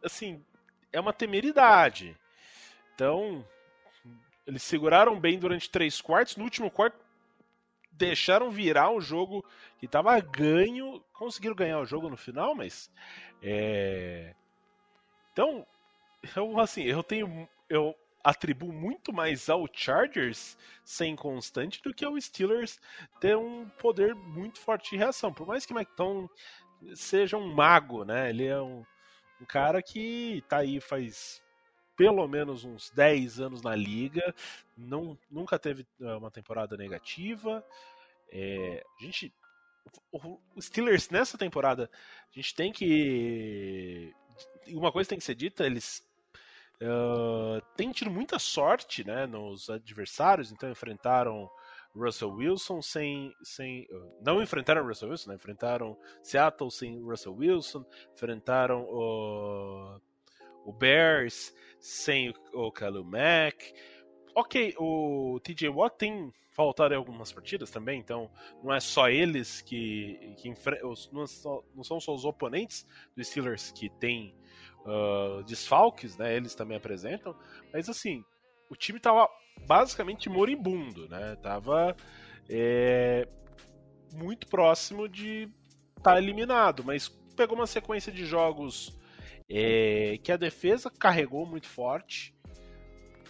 [0.03, 0.43] assim,
[0.91, 2.17] é uma temeridade.
[2.95, 3.45] Então,
[4.49, 6.35] eles seguraram bem durante três quartos.
[6.35, 6.97] No último quarto,
[7.91, 9.45] deixaram virar um jogo
[9.77, 11.03] que estava ganho.
[11.13, 12.91] Conseguiram ganhar o jogo no final, mas.
[13.43, 14.33] É...
[15.31, 15.65] Então,
[16.35, 17.47] eu, assim, eu tenho.
[17.69, 22.81] Eu atribuo muito mais ao Chargers ser inconstante do que ao Steelers
[23.21, 25.31] ter um poder muito forte de reação.
[25.31, 26.27] Por mais que McTon
[26.95, 28.31] seja um mago, né?
[28.31, 28.83] Ele é um
[29.41, 31.41] um cara que tá aí faz
[31.99, 34.33] pelo menos uns 10 anos na liga,
[34.77, 37.61] não, nunca teve eh, uma temporada negativa.
[38.31, 39.33] É, a gente.
[40.09, 41.89] O Steelers nessa temporada,
[42.31, 44.13] a gente tem que.
[44.69, 46.01] Uma coisa tem que ser dita, eles
[46.81, 51.49] uh, têm tido muita sorte né, nos adversários, então enfrentaram
[51.93, 53.33] Russell Wilson sem.
[53.43, 53.85] sem
[54.21, 55.35] não enfrentaram Russell Wilson, né?
[55.35, 57.83] enfrentaram Seattle sem Russell Wilson,
[58.13, 58.85] enfrentaram
[60.69, 63.73] o Bears sem o, o Mack.
[64.35, 68.29] Ok, o TJ Watt tem faltado em algumas partidas também, então
[68.63, 70.93] não é só eles que, que enfrentam.
[71.11, 71.25] Não,
[71.75, 74.35] não, são só os oponentes dos Steelers que têm
[74.85, 76.35] uh, desfalques, né?
[76.35, 77.35] Eles também apresentam,
[77.73, 78.23] mas assim,
[78.69, 79.27] o time tava
[79.65, 81.35] basicamente moribundo, né?
[81.41, 81.95] Tava
[82.47, 83.27] é,
[84.13, 85.49] muito próximo de
[85.97, 88.98] estar tá eliminado, mas pegou uma sequência de jogos
[89.49, 92.33] é, que a defesa carregou muito forte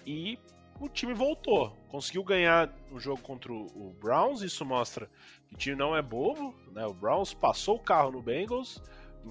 [0.06, 0.38] e
[0.80, 1.76] o time voltou.
[1.88, 5.10] Conseguiu ganhar o jogo contra o Browns, isso mostra
[5.48, 6.86] que o time não é bobo, né?
[6.86, 8.82] O Browns passou o carro no Bengals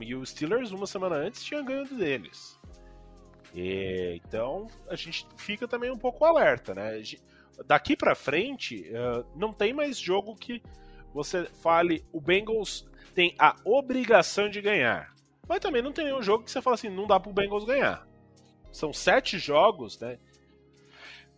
[0.01, 2.59] e o Steelers uma semana antes tinha ganho deles.
[3.55, 7.03] E, então a gente fica também um pouco alerta, né?
[7.67, 10.63] Daqui para frente, uh, não tem mais jogo que
[11.13, 15.13] você fale o Bengals tem a obrigação de ganhar.
[15.49, 18.07] Mas também não tem nenhum jogo que você fala assim, não dá pro Bengals ganhar.
[18.71, 20.19] São sete jogos, né?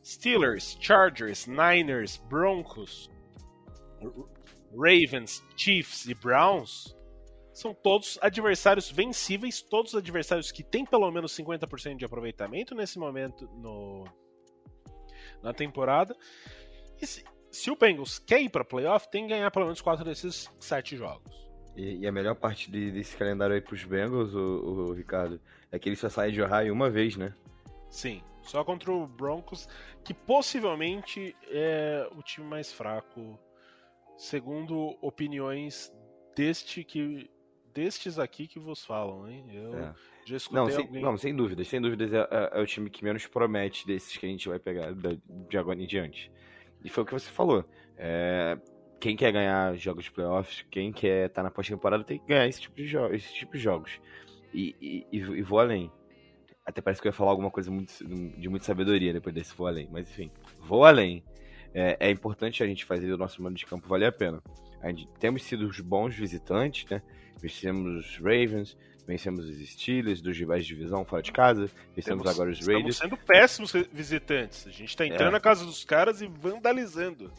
[0.04, 3.10] Steelers, Chargers, Niners, Broncos,
[4.72, 6.96] Ravens, Chiefs e Browns
[7.52, 13.46] são todos adversários vencíveis, todos adversários que têm pelo menos 50% de aproveitamento nesse momento
[13.56, 14.04] no,
[15.42, 16.16] na temporada.
[17.00, 20.04] E se, se o Bengals quer ir para playoff, tem que ganhar pelo menos quatro
[20.04, 21.49] desses sete jogos.
[21.76, 24.38] E, e, a melhor parte de, desse calendário aí pros Bengals, o,
[24.88, 25.40] o, Ricardo,
[25.70, 27.32] é que eles só saem de Ohio uma vez, né?
[27.88, 29.68] Sim, só contra o Broncos,
[30.04, 33.38] que possivelmente é o time mais fraco,
[34.16, 35.92] segundo opiniões
[36.34, 37.30] deste que
[37.72, 39.44] destes aqui que vos falam, hein?
[39.52, 39.94] Eu é.
[40.24, 41.02] já escutei não, sem, alguém...
[41.02, 44.26] não, sem dúvidas, sem dúvidas é, é, é, o time que menos promete desses que
[44.26, 46.30] a gente vai pegar de agora em diante.
[46.84, 47.64] E foi o que você falou.
[49.00, 52.46] Quem quer ganhar jogos de playoffs, quem quer estar tá na pós-temporada tem que ganhar
[52.46, 53.98] esse tipo de, jo esse tipo de jogos.
[54.52, 55.90] E, e, e, vou além.
[56.66, 57.92] Até parece que eu ia falar alguma coisa muito,
[58.38, 59.88] de muita sabedoria depois desse vou além.
[59.90, 60.30] Mas enfim,
[60.60, 61.24] vou além.
[61.72, 64.42] É, é importante a gente fazer o nosso mano de campo valer a pena.
[64.82, 67.00] A gente, temos sido os bons visitantes, né?
[67.40, 68.76] Vencemos os Ravens,
[69.06, 72.96] vencemos os Steelers dos rivais de divisão fora de casa, vencemos temos, agora os Raiders.
[72.96, 74.66] Estamos sendo péssimos visitantes.
[74.66, 75.32] A gente está entrando é.
[75.32, 77.30] na casa dos caras e vandalizando.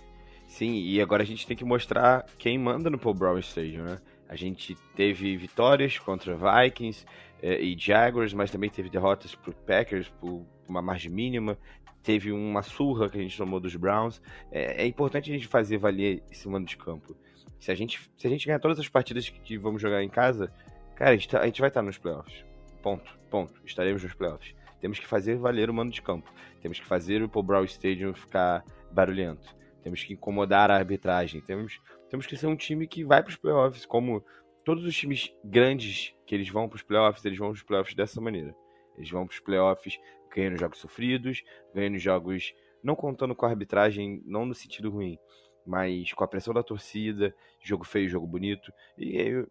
[0.52, 4.02] Sim, e agora a gente tem que mostrar quem manda no Paul Brown Stadium, né?
[4.28, 7.06] A gente teve vitórias contra Vikings
[7.42, 11.58] eh, e Jaguars, mas também teve derrotas pro Packers por uma margem mínima.
[12.04, 14.22] Teve uma surra que a gente tomou dos Browns.
[14.52, 17.16] É, é importante a gente fazer valer esse mando de campo.
[17.58, 20.52] Se a gente, se a gente ganhar todas as partidas que vamos jogar em casa,
[20.98, 22.44] cara, a gente, tá, a gente vai estar nos playoffs.
[22.84, 23.54] Ponto, ponto.
[23.66, 24.54] Estaremos nos playoffs.
[24.82, 26.30] Temos que fazer valer o mando de campo.
[26.62, 31.80] Temos que fazer o Paul Brown Stadium ficar barulhento temos que incomodar a arbitragem, temos,
[32.10, 34.24] temos que ser um time que vai para os playoffs, como
[34.64, 37.96] todos os times grandes que eles vão para os playoffs, eles vão para os playoffs
[37.96, 38.56] dessa maneira.
[38.98, 40.00] Eles vão para os playoffs
[40.34, 42.54] ganhando jogos sofridos, ganhando jogos
[42.84, 45.18] não contando com a arbitragem, não no sentido ruim,
[45.66, 48.72] mas com a pressão da torcida, jogo feio, jogo bonito.
[48.98, 49.48] E eu,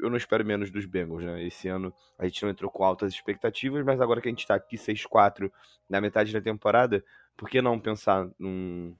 [0.00, 1.44] eu não espero menos dos Bengals, né?
[1.44, 4.54] Esse ano a gente não entrou com altas expectativas, mas agora que a gente está
[4.54, 5.50] aqui 6-4
[5.88, 7.04] na metade da temporada,
[7.36, 8.96] por que não pensar num,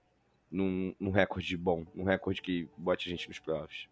[0.53, 3.87] num, num recorde bom, num recorde que bote a gente nos playoffs.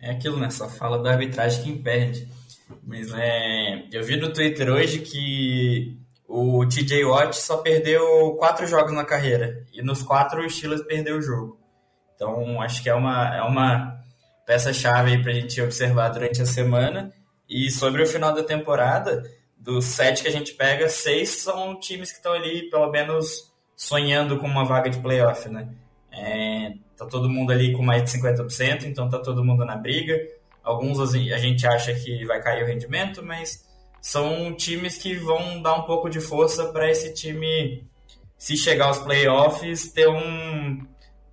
[0.00, 0.48] É aquilo, né?
[0.48, 2.28] Só fala da arbitragem que impede.
[2.82, 8.92] Mas é, eu vi no Twitter hoje que o TJ Watt só perdeu quatro jogos
[8.92, 9.66] na carreira.
[9.72, 11.58] E nos quatro o Steelers perdeu o jogo.
[12.14, 14.00] Então acho que é uma, é uma
[14.46, 17.12] peça-chave aí pra gente observar durante a semana.
[17.48, 19.22] E sobre o final da temporada,
[19.56, 24.38] dos sete que a gente pega, seis são times que estão ali, pelo menos sonhando
[24.38, 25.68] com uma vaga de playoff, né?
[26.10, 30.18] É, tá todo mundo ali com mais de 50%, então tá todo mundo na briga.
[30.62, 33.68] Alguns a gente acha que vai cair o rendimento, mas
[34.00, 37.86] são times que vão dar um pouco de força para esse time,
[38.38, 40.86] se chegar aos playoffs, ter um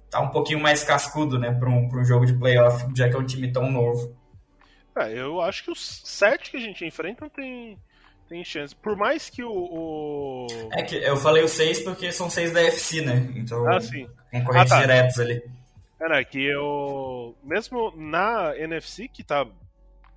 [0.10, 3.20] tá um pouquinho mais cascudo, né, para um, um jogo de playoff, já que é
[3.20, 4.14] um time tão novo.
[4.94, 7.78] É, eu acho que os sete que a gente enfrenta tem
[8.32, 8.74] tem chance.
[8.74, 12.62] Por mais que o, o, É que eu falei os seis porque são seis da
[12.62, 13.30] FC, né?
[13.36, 13.70] Então.
[13.70, 14.10] Ah, sim.
[14.32, 14.82] Concorrentes ah, tá.
[14.82, 15.44] diretos ali.
[16.00, 17.38] É, que eu.
[17.44, 19.46] Mesmo na NFC, que tá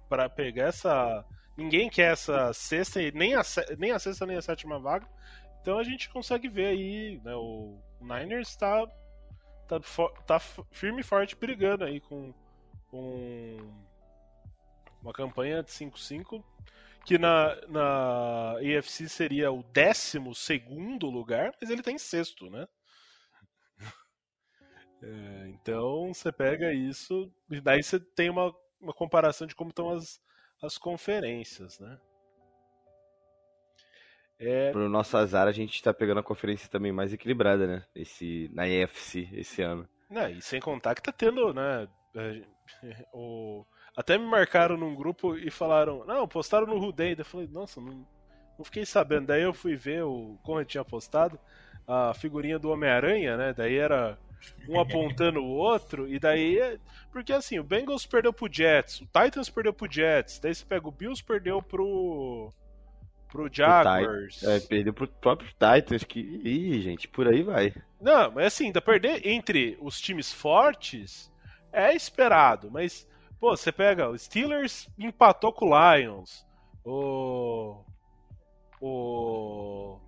[0.09, 1.25] para pegar essa.
[1.57, 3.43] Ninguém quer essa sexta, nem a,
[3.79, 5.07] nem a sexta nem a sétima vaga.
[5.61, 7.35] Então a gente consegue ver aí, né?
[7.35, 8.87] O Niners tá,
[9.67, 9.81] tá,
[10.25, 10.39] tá
[10.71, 12.33] firme e forte brigando aí com,
[12.91, 13.57] com
[15.03, 16.43] uma campanha de 5-5
[17.05, 20.19] que na, na EFC seria o 12
[21.03, 22.67] lugar, mas ele está em sexto, né?
[25.07, 28.51] É, então você pega isso e daí você tem uma,
[28.81, 30.19] uma comparação de como estão as,
[30.63, 31.99] as conferências, né?
[34.39, 34.73] É...
[34.73, 37.85] Pro nosso azar, a gente está pegando a conferência também mais equilibrada, né?
[37.95, 39.87] Esse, na EFC esse ano.
[40.09, 41.87] Não, e sem contar que tá tendo, né?
[42.15, 42.43] É,
[43.13, 43.65] o,
[43.97, 47.15] até me marcaram num grupo e falaram, não, postaram no Rudei.
[47.17, 48.07] Eu falei, nossa, não,
[48.59, 49.27] não fiquei sabendo.
[49.27, 51.39] Daí eu fui ver o, como eu tinha postado
[51.87, 53.55] a figurinha do Homem-Aranha, né?
[53.57, 54.19] Daí era
[54.69, 56.59] um apontando o outro, e daí.
[56.59, 56.79] É,
[57.13, 60.89] porque assim, o Bengals perdeu pro Jets, o Titans perdeu pro Jets, daí você pega
[60.89, 62.53] o Bills perdeu pro.
[63.31, 64.43] pro Jaguars.
[64.43, 66.21] É, perdeu pro próprio Titans, que.
[66.21, 67.73] Ih, gente, por aí vai.
[68.01, 71.33] Não, mas assim, ainda perder entre os times fortes
[71.73, 73.07] é esperado, mas
[73.41, 76.47] Pô, você pega, o Steelers empatou com o Lions.
[76.85, 77.85] O.
[78.81, 79.99] O.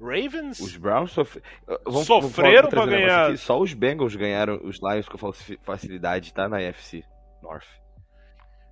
[0.00, 0.58] Ravens.
[0.58, 1.42] Os Browns sofre...
[1.84, 3.28] vamos, sofreram para ganhar.
[3.28, 3.38] Aqui.
[3.38, 6.48] Só os Bengals ganharam os Lions com facilidade, tá?
[6.48, 7.04] Na FC
[7.40, 7.68] North.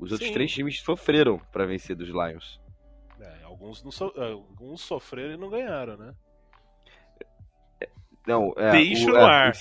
[0.01, 0.35] Os outros Sim.
[0.35, 2.61] três times sofreram para vencer dos Lions.
[3.21, 4.13] É, alguns, não so...
[4.17, 6.15] alguns sofreram e não ganharam, né?
[8.27, 9.53] Não, é, Deixa o, no é, ar.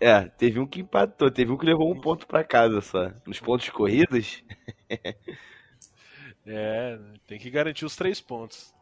[0.00, 3.10] É, é, teve um que empatou, teve um que levou um ponto para casa só.
[3.26, 4.42] Nos pontos corridos.
[6.46, 8.74] é, tem que garantir os três pontos.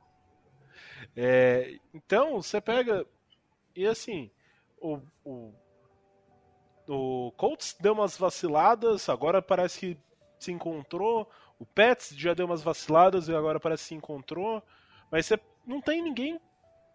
[1.17, 3.07] É, então, você pega.
[3.75, 4.31] E assim,
[4.79, 5.53] o, o,
[6.87, 9.99] o Colts deu umas vaciladas, agora parece que
[10.39, 11.31] se encontrou.
[11.59, 14.63] O Pets já deu umas vaciladas e agora parece que se encontrou.
[15.11, 16.39] Mas você não tem ninguém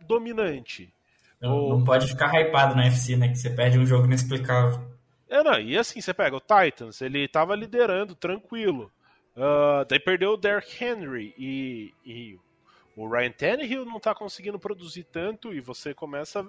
[0.02, 0.94] dominante.
[1.42, 3.30] Não, não pode ficar hypado na FC, né?
[3.30, 4.80] Que você perde um jogo inexplicável.
[5.28, 8.92] É, não, e assim, você pega o Titans, ele tava liderando, tranquilo.
[9.36, 12.40] Uh, daí perdeu o Derrick Henry e, e,
[12.98, 16.46] o Ryan Tannehill não tá conseguindo produzir tanto e você começa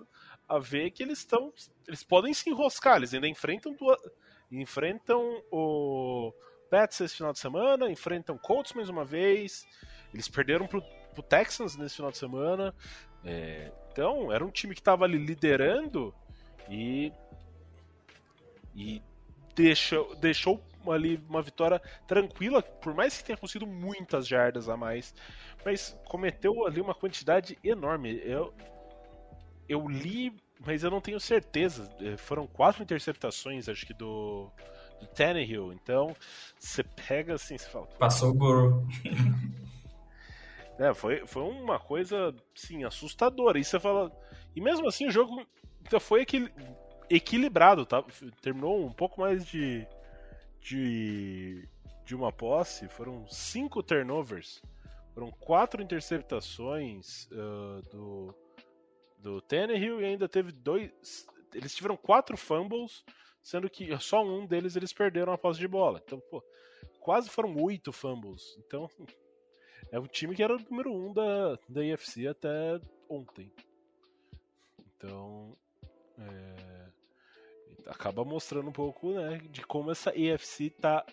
[0.49, 1.53] a ver que eles estão.
[1.86, 3.99] Eles podem se enroscar, eles ainda enfrentam duas,
[4.51, 6.32] enfrentam o
[6.68, 9.64] Pets esse final de semana, enfrentam Colts mais uma vez.
[10.12, 10.82] Eles perderam pro,
[11.14, 12.74] pro Texans nesse final de semana.
[13.25, 16.14] É, então, era um time que estava ali liderando
[16.68, 17.12] e.
[18.75, 19.03] E
[19.55, 25.14] deixou, deixou ali uma vitória tranquila, por mais que tenha conseguido muitas jardas a mais,
[25.64, 28.20] mas cometeu ali uma quantidade enorme.
[28.25, 28.53] Eu,
[29.68, 31.89] eu li, mas eu não tenho certeza.
[32.01, 34.51] É, foram quatro interceptações, acho que do,
[35.01, 35.73] do Tannehill.
[35.73, 36.16] Então,
[36.59, 37.87] você pega assim, você fala.
[37.99, 38.89] Passou o Guru.
[40.83, 43.57] É, foi, foi uma coisa, sim, assustadora.
[43.57, 44.11] E você fala.
[44.57, 45.47] E mesmo assim, o jogo
[46.01, 46.26] foi
[47.09, 48.05] equilibrado, tá?
[48.41, 49.87] Terminou um pouco mais de.
[50.61, 51.68] de.
[52.05, 52.89] de uma posse.
[52.89, 54.61] Foram cinco turnovers.
[55.14, 58.35] Foram quatro interceptações uh, do.
[59.18, 60.91] do Tannehill e ainda teve dois.
[61.55, 63.05] Eles tiveram quatro fumbles,
[63.41, 66.03] sendo que só um deles eles perderam a posse de bola.
[66.05, 66.43] Então, pô,
[66.99, 68.59] quase foram oito fumbles.
[68.66, 68.91] Então,
[69.93, 73.53] é o time que era o número um da, da IFC até ontem.
[74.97, 75.55] Então,
[76.18, 76.88] é,
[77.86, 81.05] acaba mostrando um pouco, né, de como essa EFC tá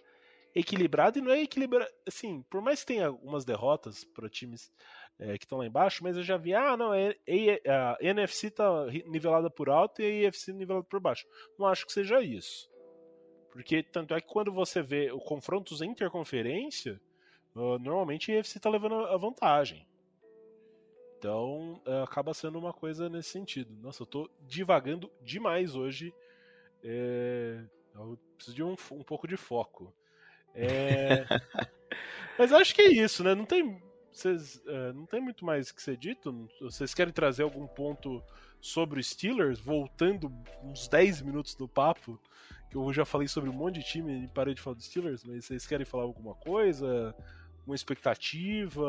[0.56, 4.72] equilibrada e não é equilibrada, assim, por mais que tenha algumas derrotas para times
[5.20, 8.50] é, que estão lá embaixo, mas eu já vi, ah, não, é, é, a NFC
[8.50, 11.28] tá nivelada por alto e a EFC nivelada por baixo.
[11.58, 12.70] Não acho que seja isso.
[13.52, 17.02] Porque tanto é que quando você vê o confrontos interconferência,
[17.80, 19.86] normalmente a UFC está levando a vantagem.
[21.18, 23.74] Então uh, acaba sendo uma coisa nesse sentido.
[23.82, 26.14] Nossa, eu estou divagando demais hoje.
[26.84, 27.62] É...
[27.94, 29.94] Eu preciso de um, um pouco de foco.
[30.56, 31.26] É...
[32.40, 33.36] Mas acho que é isso, né?
[33.36, 36.50] Não tem, vocês, uh, não tem muito mais que ser dito.
[36.62, 38.24] Vocês querem trazer algum ponto
[38.62, 40.32] sobre os Steelers, voltando
[40.64, 42.18] uns 10 minutos do papo?
[42.70, 45.26] Que eu já falei sobre um monte de time e parei de falar dos Steelers,
[45.26, 47.14] mas vocês querem falar alguma coisa?
[47.70, 48.84] Uma expectativa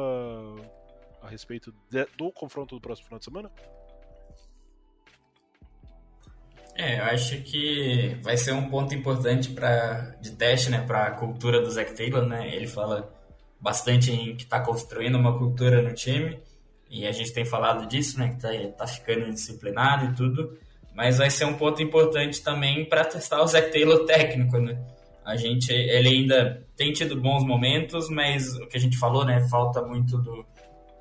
[1.23, 3.51] a respeito de, do confronto do próximo final de semana?
[6.75, 11.11] É, eu acho que vai ser um ponto importante para de teste, né, para a
[11.11, 12.55] cultura do Zac Taylor, né?
[12.55, 13.13] Ele fala
[13.61, 16.41] bastante em que está construindo uma cultura no time
[16.89, 20.59] e a gente tem falado disso, né, que está tá ficando disciplinado e tudo,
[20.95, 24.83] mas vai ser um ponto importante também para testar o Zac Taylor técnico, né?
[25.31, 29.47] A gente, ele ainda tem tido bons momentos, mas o que a gente falou, né,
[29.49, 30.45] falta muito do,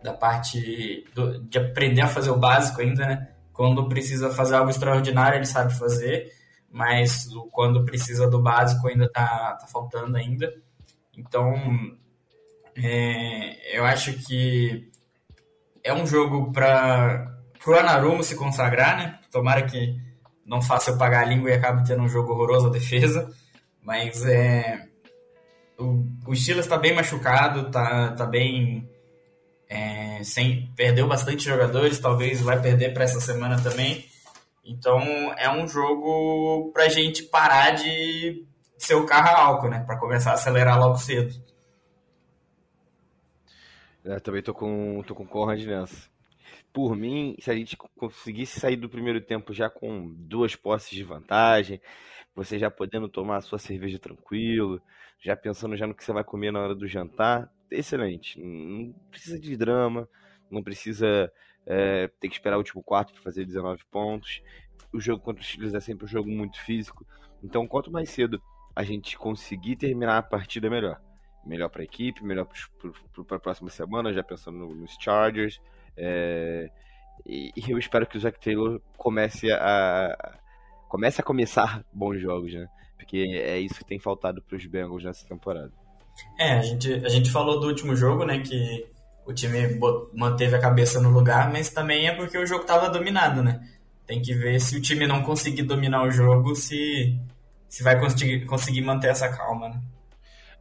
[0.04, 3.30] da parte do, de aprender a fazer o básico ainda, né?
[3.52, 6.32] Quando precisa fazer algo extraordinário, ele sabe fazer,
[6.72, 10.54] mas quando precisa do básico ainda tá, tá faltando ainda.
[11.18, 11.54] Então,
[12.76, 14.90] é, eu acho que
[15.84, 19.20] é um jogo para o Anarumo se consagrar, né?
[19.32, 20.00] Tomara que
[20.46, 23.30] não faça eu pagar a língua e acabe tendo um jogo horroroso a defesa.
[23.90, 24.88] Mas é,
[25.76, 28.88] o, o Steelers está bem machucado, tá, tá bem.
[29.68, 34.06] É, sem, perdeu bastante jogadores, talvez vai perder para essa semana também.
[34.64, 35.02] Então
[35.40, 38.46] é um jogo para gente parar de
[38.78, 39.84] ser o carro a álcool, né?
[39.84, 41.34] Para começar a acelerar logo cedo.
[44.06, 46.08] É, também tô com, tô com Conrad nessa.
[46.72, 51.04] Por mim, se a gente conseguisse sair do primeiro tempo já com duas posses de
[51.04, 51.82] vantagem,
[52.36, 54.82] você já podendo tomar a sua cerveja tranquilo,
[55.20, 58.40] já pensando já no que você vai comer na hora do jantar, excelente.
[58.42, 60.08] Não precisa de drama,
[60.50, 61.32] não precisa
[61.66, 64.42] é, ter que esperar o último quarto para fazer 19 pontos.
[64.94, 67.06] O jogo contra os Steelers é sempre um jogo muito físico,
[67.44, 68.42] então quanto mais cedo
[68.76, 71.02] a gente conseguir terminar a partida, melhor.
[71.46, 72.48] Melhor para a equipe, melhor
[73.28, 75.60] para a próxima semana, já pensando nos Chargers.
[75.96, 76.70] É,
[77.26, 80.40] E, e eu espero que o Zac Taylor comece a,
[80.90, 82.68] comece a começar bons jogos, né?
[82.98, 85.72] Porque é isso que tem faltado para os Bengals nessa temporada.
[86.38, 88.40] É, a gente, a gente falou do último jogo, né?
[88.40, 88.86] Que
[89.26, 89.80] o time
[90.14, 93.66] manteve a cabeça no lugar, mas também é porque o jogo estava dominado, né?
[94.06, 97.18] Tem que ver se o time não conseguir dominar o jogo, se,
[97.70, 99.82] se vai conseguir, conseguir manter essa calma, né?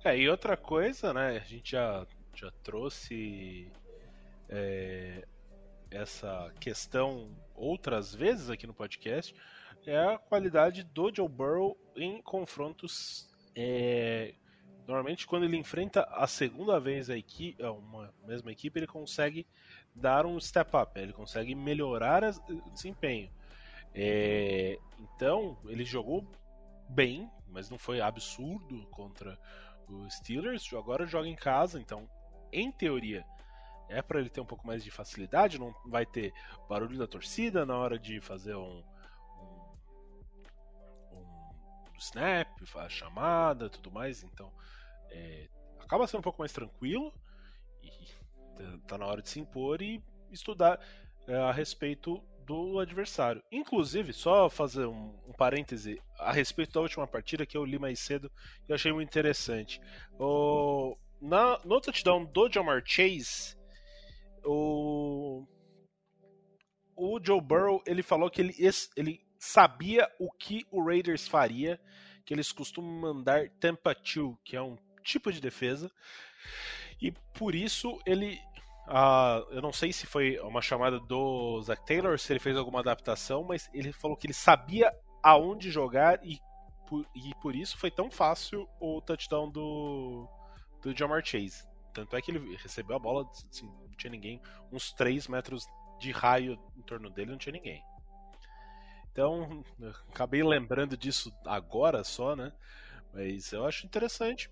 [0.04, 1.40] É, e outra coisa, né?
[1.42, 3.72] A gente já, já trouxe
[4.48, 5.24] é,
[5.90, 9.34] essa questão outras vezes aqui no podcast,
[9.88, 13.28] é a qualidade do Joe Burrow em confrontos.
[13.56, 14.34] É,
[14.86, 19.46] normalmente, quando ele enfrenta a segunda vez a equipe, é, uma mesma equipe, ele consegue
[19.94, 23.30] dar um step up, ele consegue melhorar o desempenho.
[23.94, 26.30] É, então, ele jogou
[26.88, 29.38] bem, mas não foi absurdo contra
[29.88, 30.70] os Steelers.
[30.74, 32.08] Agora joga em casa, então,
[32.52, 33.24] em teoria,
[33.88, 36.32] é para ele ter um pouco mais de facilidade, não vai ter
[36.68, 38.84] barulho da torcida na hora de fazer um, um,
[41.98, 44.52] snap, a chamada, tudo mais, então
[45.10, 45.48] é,
[45.80, 47.12] acaba sendo um pouco mais tranquilo
[47.82, 50.80] e tá na hora de se impor e estudar
[51.26, 53.42] é, a respeito do adversário.
[53.52, 58.00] Inclusive, só fazer um, um, parêntese a respeito da última partida que eu li mais
[58.00, 58.32] cedo
[58.66, 59.80] e achei muito interessante.
[60.18, 63.54] O, na, no touchdown do Jamar Chase,
[64.44, 65.46] o,
[66.96, 68.54] o Joe Burrow ele falou que ele,
[68.96, 71.80] ele sabia o que o Raiders faria,
[72.24, 75.90] que eles costumam mandar Tampa 2, que é um tipo de defesa,
[77.00, 78.38] e por isso ele
[78.88, 82.80] Uh, eu não sei se foi uma chamada do Zach Taylor, se ele fez alguma
[82.80, 84.90] adaptação, mas ele falou que ele sabia
[85.22, 86.40] aonde jogar e
[86.88, 90.26] por, e por isso foi tão fácil o touchdown do,
[90.80, 91.68] do Jamar Chase.
[91.92, 94.40] Tanto é que ele recebeu a bola, assim, não tinha ninguém,
[94.72, 95.66] uns 3 metros
[96.00, 97.82] de raio em torno dele, não tinha ninguém.
[99.18, 99.64] Então,
[100.14, 102.52] acabei lembrando disso agora só, né?
[103.12, 104.48] Mas eu acho interessante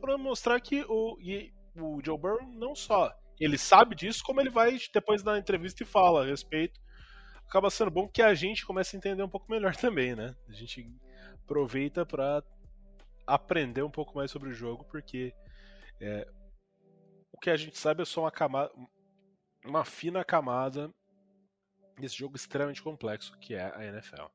[0.00, 1.18] para mostrar que o,
[1.76, 5.86] o Joe Burrow não só ele sabe disso, como ele vai depois na entrevista e
[5.86, 6.80] fala a respeito.
[7.46, 10.34] Acaba sendo bom que a gente comece a entender um pouco melhor também, né?
[10.48, 10.90] A gente
[11.44, 12.42] aproveita para
[13.26, 15.34] aprender um pouco mais sobre o jogo, porque
[16.00, 16.26] é,
[17.30, 18.72] o que a gente sabe é só uma camada,
[19.66, 20.90] uma fina camada
[22.00, 24.26] desse jogo extremamente complexo que é a NFL.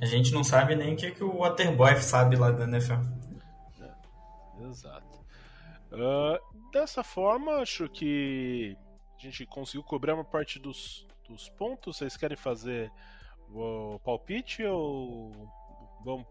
[0.00, 2.94] A gente não sabe nem o que, que o Waterboy sabe lá da NFL.
[3.80, 5.18] É, exato.
[5.92, 8.76] Uh, dessa forma, acho que
[9.18, 11.98] a gente conseguiu cobrir uma parte dos, dos pontos.
[11.98, 12.90] Vocês querem fazer
[13.50, 15.32] o palpite ou
[16.02, 16.26] vamos,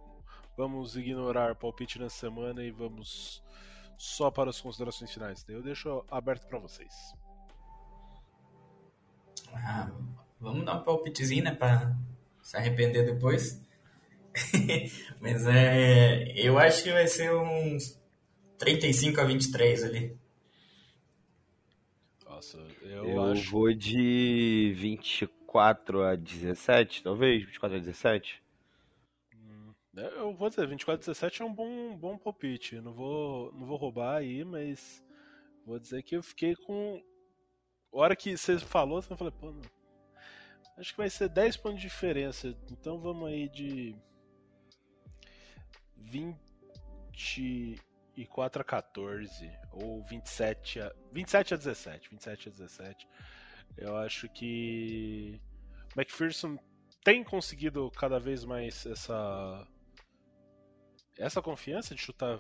[0.56, 3.44] vamos ignorar o palpite na semana e vamos
[3.98, 5.46] só para as considerações finais?
[5.48, 7.14] Eu deixo aberto para vocês.
[9.66, 9.92] Ah,
[10.40, 11.96] vamos dar um palpitezinho, né, para
[12.42, 13.62] se arrepender depois.
[15.20, 18.00] Mas é, eu acho que vai ser uns
[18.58, 20.18] 35 a 23 ali.
[22.26, 23.50] Nossa, eu, eu acho...
[23.50, 28.44] vou de 24 a 17, talvez, 24 a 17.
[29.34, 32.80] Hum, é, eu vou dizer, 24 a 17 é um bom, bom palpite.
[32.80, 35.04] Não vou, não vou roubar aí, mas
[35.66, 37.02] vou dizer que eu fiquei com.
[37.92, 39.62] Hora que você falou, eu falei, pô, não.
[40.78, 42.56] acho que vai ser 10 pontos de diferença.
[42.72, 43.96] Então vamos aí de
[45.96, 47.82] 20
[48.18, 53.10] 24 a 14 ou 27 a 27 a 17, 27 a 17.
[53.78, 55.40] Eu acho que
[55.96, 56.58] McPherson
[57.04, 59.68] tem conseguido cada vez mais essa
[61.18, 62.40] essa confiança de chutar.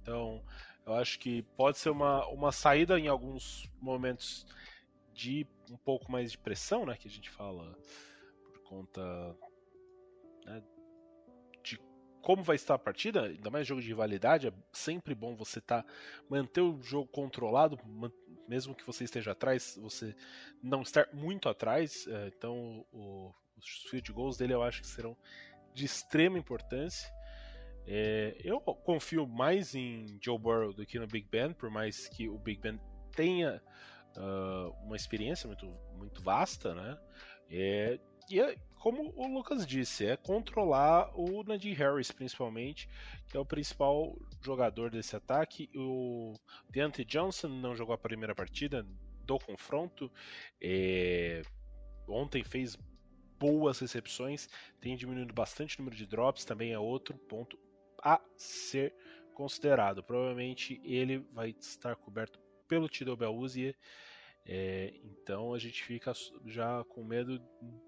[0.00, 0.42] Então,
[0.86, 4.46] eu acho que pode ser uma, uma saída em alguns momentos
[5.14, 7.76] de um pouco mais de pressão, né, que a gente fala
[8.44, 9.36] por conta
[10.44, 10.62] né,
[12.22, 15.84] como vai estar a partida, ainda mais jogo de rivalidade, é sempre bom você tá,
[16.30, 17.78] manter o jogo controlado,
[18.48, 20.14] mesmo que você esteja atrás, você
[20.62, 22.06] não estar muito atrás.
[22.06, 25.16] É, então, o, os field goals dele eu acho que serão
[25.74, 27.12] de extrema importância.
[27.86, 32.28] É, eu confio mais em Joe Burrow do que no Big Ben, por mais que
[32.28, 32.80] o Big Ben
[33.14, 33.62] tenha
[34.16, 36.98] uh, uma experiência muito, muito vasta, né?
[37.50, 37.98] É,
[38.30, 42.88] e é, como o Lucas disse, é controlar o Najee Harris, principalmente,
[43.28, 45.68] que é o principal jogador desse ataque.
[45.74, 46.34] O
[46.70, 48.86] Deontay Johnson não jogou a primeira partida
[49.24, 50.10] do confronto.
[50.60, 51.42] É...
[52.08, 52.76] Ontem fez
[53.38, 54.48] boas recepções,
[54.80, 57.58] tem diminuído bastante o número de drops, também é outro ponto
[58.02, 58.94] a ser
[59.34, 60.02] considerado.
[60.02, 63.76] Provavelmente ele vai estar coberto pelo Tidal Belluzier
[64.44, 66.12] É, então a gente fica
[66.46, 67.40] já com medo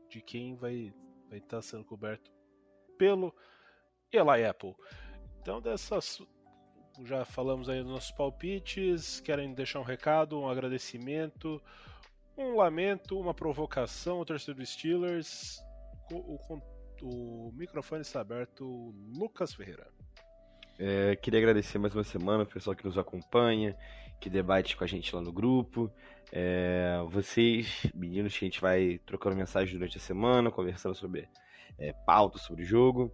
[0.08, 0.94] de quem vai
[1.28, 2.30] vai estar sendo coberto
[2.96, 3.34] pelo
[4.12, 4.74] Eli Apple.
[5.40, 6.22] Então dessas
[7.02, 11.60] já falamos aí dos nossos palpites, querem deixar um recado, um agradecimento,
[12.36, 15.58] um lamento, uma provocação ao torcedor dos Steelers.
[16.12, 16.62] O, o,
[17.02, 18.64] o, microfone está aberto,
[19.16, 19.90] Lucas Ferreira.
[20.78, 23.76] É, queria agradecer mais uma semana o pessoal que nos acompanha,
[24.20, 25.90] que debate com a gente lá no grupo.
[26.32, 31.28] É, vocês, meninos, que a gente vai trocando mensagens durante a semana, conversando sobre
[31.78, 33.12] é, pauta, sobre o jogo.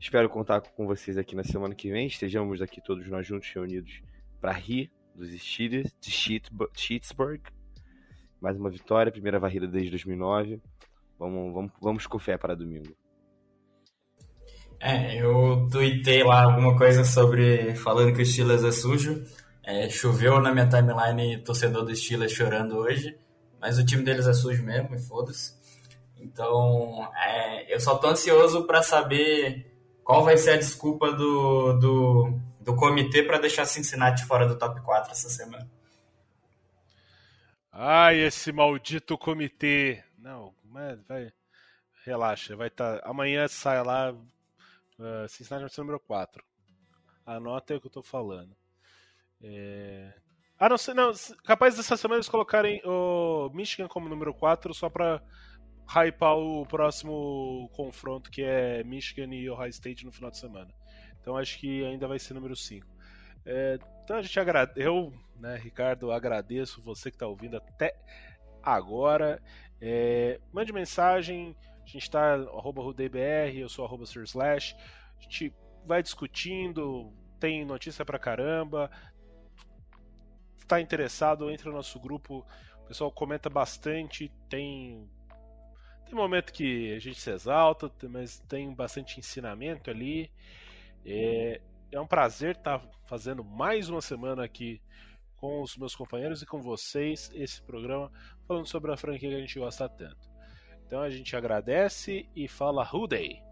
[0.00, 2.06] Espero contar com vocês aqui na semana que vem.
[2.06, 4.02] Estejamos aqui todos nós juntos reunidos
[4.40, 7.42] para rir dos Steelers de Sheetsburg.
[8.40, 10.60] Mais uma vitória, primeira varrida desde 2009.
[11.18, 12.96] Vamos, vamos, vamos com fé para domingo.
[14.80, 19.24] É, eu tuitei lá alguma coisa sobre falando que o Steelers é sujo.
[19.62, 23.16] É, choveu na minha timeline torcedor do Steelers chorando hoje,
[23.60, 25.52] mas o time deles é sujo mesmo, e foda-se.
[26.16, 29.70] Então, é, eu só tô ansioso para saber
[30.02, 34.80] qual vai ser a desculpa do, do, do comitê para deixar Cincinnati fora do top
[34.80, 35.68] 4 essa semana?
[37.70, 40.02] Ai, esse maldito comitê.
[40.18, 41.30] Não, mas vai.
[42.04, 43.00] Relaxa, vai estar.
[43.00, 43.08] Tá...
[43.08, 44.14] Amanhã sai lá.
[44.98, 46.44] Uh, Cincinnati vai ser número 4.
[47.24, 48.56] Anota o que eu tô falando.
[49.42, 50.12] É...
[50.58, 51.12] Ah, não sei, não.
[51.44, 55.22] Capaz dessa semana eles colocarem o Michigan como número 4 só pra
[55.86, 60.72] hypar o próximo confronto, que é Michigan e Ohio State no final de semana.
[61.20, 62.86] Então acho que ainda vai ser número 5.
[63.46, 64.72] É, então a gente agrade...
[64.76, 67.94] Eu, né, Ricardo, agradeço você que está ouvindo até
[68.62, 69.40] agora.
[69.80, 71.56] É, mande mensagem,
[71.88, 74.76] a gente está arroba RudeBR, eu sou arroba Slash.
[75.18, 75.54] A gente
[75.86, 77.10] vai discutindo,
[77.40, 78.90] tem notícia pra caramba.
[80.58, 82.46] Está interessado, entre no nosso grupo.
[82.82, 85.08] O pessoal comenta bastante, tem
[86.04, 90.30] tem momento que a gente se exalta, mas tem bastante ensinamento ali.
[91.04, 91.60] É,
[91.90, 94.80] é um prazer estar fazendo mais uma semana aqui
[95.36, 98.10] com os meus companheiros e com vocês esse programa
[98.46, 100.27] falando sobre a franquia que a gente gosta tanto.
[100.88, 103.42] Então a gente agradece e fala Day.